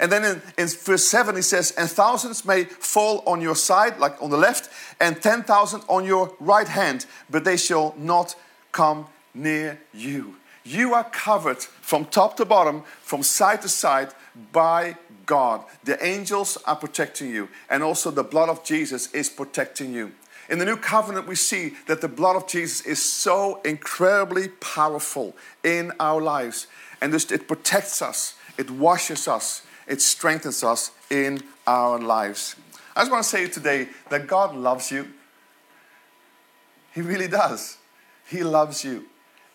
And 0.00 0.10
then 0.10 0.24
in, 0.24 0.42
in, 0.58 0.68
verse 0.68 1.04
7, 1.04 1.36
he 1.36 1.42
says, 1.42 1.72
And 1.72 1.90
thousands 1.90 2.44
may 2.44 2.64
fall 2.64 3.22
on 3.26 3.40
your 3.40 3.56
side, 3.56 3.98
like 3.98 4.20
on 4.22 4.30
the 4.30 4.36
left, 4.36 4.70
and 5.00 5.20
10,000 5.20 5.82
on 5.88 6.04
your 6.04 6.34
right 6.40 6.68
hand, 6.68 7.06
but 7.28 7.44
they 7.44 7.56
shall 7.56 7.94
not 7.98 8.34
come 8.72 9.06
near 9.34 9.80
you. 9.92 10.36
You 10.64 10.94
are 10.94 11.04
covered 11.04 11.58
from 11.58 12.04
top 12.06 12.36
to 12.36 12.44
bottom, 12.44 12.84
from 13.02 13.22
side 13.22 13.62
to 13.62 13.68
side 13.68 14.14
by 14.52 14.96
God. 15.26 15.64
The 15.84 16.04
angels 16.04 16.56
are 16.66 16.76
protecting 16.76 17.30
you, 17.30 17.48
and 17.68 17.82
also 17.82 18.10
the 18.10 18.24
blood 18.24 18.48
of 18.48 18.64
Jesus 18.64 19.12
is 19.12 19.28
protecting 19.28 19.92
you. 19.92 20.12
In 20.48 20.58
the 20.58 20.64
new 20.64 20.76
covenant, 20.76 21.26
we 21.26 21.34
see 21.34 21.72
that 21.86 22.00
the 22.00 22.08
blood 22.08 22.36
of 22.36 22.46
Jesus 22.46 22.82
is 22.82 23.02
so 23.02 23.60
incredibly 23.64 24.48
powerful 24.48 25.34
in 25.64 25.92
our 25.98 26.20
lives, 26.20 26.66
and 27.00 27.14
it 27.14 27.48
protects 27.48 28.02
us, 28.02 28.34
it 28.58 28.70
washes 28.70 29.26
us, 29.26 29.62
it 29.86 30.00
strengthens 30.00 30.62
us 30.62 30.90
in 31.10 31.42
our 31.66 31.98
lives. 31.98 32.56
I 32.94 33.00
just 33.00 33.10
want 33.10 33.24
to 33.24 33.28
say 33.28 33.48
today 33.48 33.88
that 34.10 34.26
God 34.26 34.54
loves 34.54 34.90
you. 34.90 35.08
He 36.94 37.00
really 37.00 37.28
does. 37.28 37.78
He 38.28 38.42
loves 38.42 38.84
you, 38.84 39.06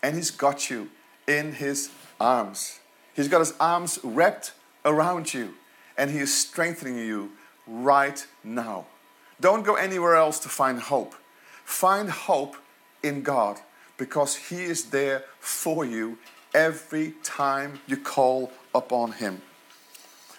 and 0.01 0.15
He's 0.15 0.31
got 0.31 0.69
you 0.69 0.89
in 1.27 1.53
His 1.53 1.91
arms. 2.19 2.79
He's 3.17 3.27
got 3.27 3.39
his 3.39 3.55
arms 3.59 3.99
wrapped 4.03 4.53
around 4.85 5.33
you 5.33 5.55
and 5.97 6.11
he 6.11 6.19
is 6.19 6.31
strengthening 6.31 6.97
you 6.97 7.31
right 7.65 8.25
now. 8.43 8.85
Don't 9.41 9.63
go 9.63 9.73
anywhere 9.73 10.15
else 10.15 10.39
to 10.41 10.49
find 10.49 10.79
hope. 10.79 11.15
Find 11.65 12.11
hope 12.11 12.55
in 13.01 13.23
God 13.23 13.59
because 13.97 14.35
he 14.35 14.63
is 14.63 14.91
there 14.91 15.23
for 15.39 15.83
you 15.83 16.19
every 16.53 17.15
time 17.23 17.79
you 17.87 17.97
call 17.97 18.51
upon 18.75 19.13
him. 19.13 19.41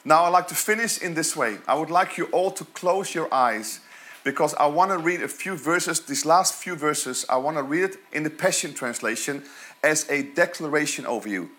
Now, 0.09 0.25
I'd 0.25 0.31
like 0.31 0.49
to 0.49 0.55
finish 0.55 1.03
in 1.03 1.13
this 1.13 1.37
way. 1.37 1.59
I 1.69 1.75
would 1.75 1.91
like 1.91 2.17
you 2.17 2.29
all 2.33 2.51
to 2.53 2.65
close 2.65 3.15
your 3.15 3.33
eyes 3.33 3.81
because 4.25 4.55
I 4.55 4.65
want 4.65 4.91
to 4.91 4.97
read 4.97 5.21
a 5.21 5.29
few 5.29 5.55
verses, 5.55 6.01
these 6.01 6.25
last 6.25 6.55
few 6.55 6.77
verses, 6.77 7.27
I 7.29 7.37
want 7.37 7.59
to 7.59 7.63
read 7.63 7.85
it 7.85 7.97
in 8.11 8.23
the 8.23 8.31
Passion 8.31 8.73
Translation 8.73 9.43
as 9.85 10.09
a 10.09 10.23
declaration 10.23 11.05
over 11.05 11.29
you, 11.29 11.51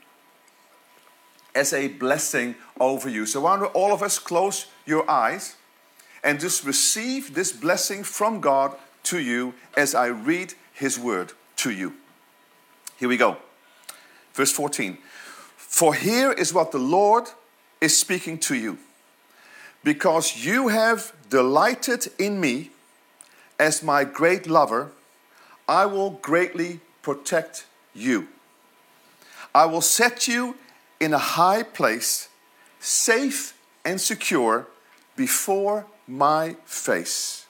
as 1.54 1.74
a 1.74 1.90
blessing 1.90 2.56
over 2.80 3.08
you. 3.08 3.28
So, 3.28 3.46
I 3.46 3.56
want 3.60 3.76
all 3.76 3.94
of 3.94 4.02
us 4.02 4.18
close 4.18 4.66
your 4.84 5.08
eyes 5.08 5.56
and 6.24 6.40
just 6.40 6.66
receive 6.66 7.36
this 7.36 7.52
blessing 7.52 8.04
from 8.04 8.42
God 8.42 8.76
to 9.04 9.20
you 9.20 9.54
as 9.78 9.94
I 9.94 10.08
read 10.08 10.56
His 10.74 10.98
word 10.98 11.34
to 11.58 11.70
you. 11.70 11.94
Here 12.98 13.10
we 13.10 13.18
go. 13.18 13.38
Verse 14.34 14.52
14. 14.52 14.98
For 15.56 15.94
here 15.94 16.32
is 16.32 16.52
what 16.52 16.72
the 16.72 16.80
Lord 16.80 17.30
is 17.82 17.98
speaking 17.98 18.38
to 18.38 18.56
you. 18.56 18.78
Because 19.84 20.46
you 20.46 20.68
have 20.68 21.14
delighted 21.30 22.08
in 22.18 22.40
me 22.40 22.72
as 23.60 23.84
my 23.84 24.04
great 24.04 24.48
lover, 24.48 24.92
I 25.68 25.86
will 25.86 26.12
greatly 26.12 26.80
protect 27.02 27.66
you. 27.94 28.28
I 29.54 29.66
will 29.66 29.82
set 29.82 30.28
you 30.28 30.56
in 31.00 31.14
a 31.14 31.18
high 31.18 31.64
place, 31.64 32.30
safe 32.80 33.58
and 33.86 34.00
secure 34.00 34.68
before 35.16 35.86
my 36.08 36.56
face. 36.66 37.46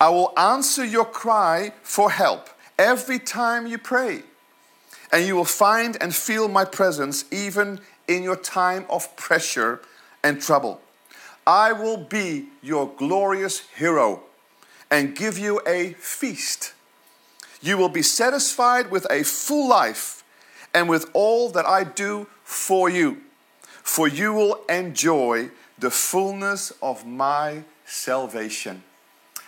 I 0.00 0.10
will 0.10 0.32
answer 0.38 0.84
your 0.84 1.04
cry 1.04 1.72
for 1.82 2.10
help 2.10 2.48
every 2.78 3.18
time 3.18 3.66
you 3.66 3.78
pray, 3.78 4.22
and 5.10 5.26
you 5.26 5.34
will 5.34 5.44
find 5.44 5.96
and 6.00 6.14
feel 6.14 6.48
my 6.48 6.64
presence 6.64 7.24
even 7.32 7.80
in 8.08 8.22
your 8.22 8.36
time 8.36 8.86
of 8.88 9.14
pressure 9.16 9.80
and 10.22 10.40
trouble. 10.40 10.80
I 11.46 11.72
will 11.72 11.96
be 11.96 12.48
your 12.62 12.88
glorious 12.88 13.60
hero 13.76 14.22
and 14.90 15.16
give 15.16 15.38
you 15.38 15.60
a 15.66 15.92
feast. 15.94 16.74
You 17.60 17.78
will 17.78 17.88
be 17.88 18.02
satisfied 18.02 18.90
with 18.90 19.06
a 19.10 19.22
full 19.22 19.68
life 19.68 20.24
and 20.74 20.88
with 20.88 21.08
all 21.12 21.48
that 21.50 21.66
I 21.66 21.84
do 21.84 22.26
for 22.44 22.88
you, 22.88 23.22
for 23.82 24.06
you 24.08 24.32
will 24.32 24.60
enjoy 24.68 25.50
the 25.78 25.90
fullness 25.90 26.72
of 26.82 27.06
my 27.06 27.64
salvation. 27.84 28.82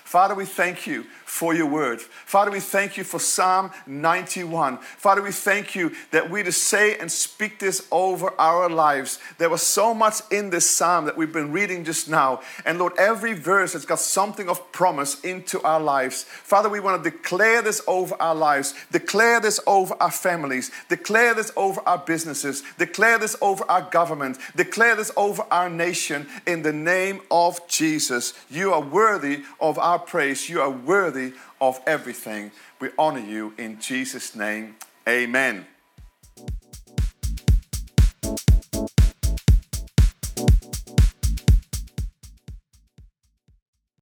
Father, 0.09 0.35
we 0.35 0.47
thank 0.47 0.87
you 0.87 1.05
for 1.27 1.53
your 1.53 1.67
word. 1.67 2.01
Father, 2.01 2.51
we 2.51 2.61
thank 2.61 2.97
you 2.97 3.05
for 3.05 3.21
Psalm 3.21 3.71
91. 3.87 4.79
Father, 4.79 5.21
we 5.21 5.31
thank 5.31 5.75
you 5.75 5.93
that 6.13 6.31
we 6.31 6.43
to 6.43 6.51
say 6.51 6.97
and 6.97 7.13
speak 7.13 7.59
this 7.59 7.87
over 7.93 8.33
our 8.41 8.71
lives. 8.71 9.19
There 9.37 9.51
was 9.51 9.61
so 9.61 9.93
much 9.93 10.23
in 10.31 10.49
this 10.49 10.69
psalm 10.69 11.05
that 11.05 11.19
we've 11.19 11.33
been 11.33 11.53
reading 11.53 11.85
just 11.85 12.09
now. 12.09 12.41
And 12.65 12.79
Lord, 12.79 12.95
every 12.99 13.35
verse 13.35 13.75
has 13.75 13.85
got 13.85 14.01
something 14.01 14.49
of 14.49 14.73
promise 14.73 15.21
into 15.21 15.61
our 15.61 15.79
lives. 15.79 16.23
Father, 16.23 16.71
we 16.71 16.81
want 16.81 17.05
to 17.05 17.11
declare 17.11 17.61
this 17.61 17.83
over 17.87 18.17
our 18.19 18.35
lives, 18.35 18.73
declare 18.91 19.41
this 19.41 19.61
over 19.67 19.95
our 20.01 20.11
families, 20.11 20.71
declare 20.89 21.35
this 21.35 21.53
over 21.55 21.83
our 21.87 21.99
businesses, 21.99 22.63
declare 22.79 23.19
this 23.19 23.37
over 23.43 23.63
our 23.71 23.83
government, 23.83 24.39
declare 24.57 24.97
this 24.97 25.13
over 25.19 25.45
our 25.51 25.69
nation 25.69 26.27
in 26.47 26.63
the 26.63 26.73
name 26.73 27.21
of 27.31 27.61
Jesus. 27.69 28.33
You 28.49 28.73
are 28.73 28.81
worthy 28.81 29.43
of 29.61 29.79
our 29.99 30.05
praise. 30.05 30.49
You 30.49 30.61
are 30.61 30.71
worthy 30.71 31.33
of 31.61 31.81
everything. 31.87 32.53
We 32.81 32.91
honor 32.99 33.21
you 33.21 33.53
in 33.59 33.81
Jesus' 33.81 34.37
name. 34.37 34.77
Amen. 35.09 35.67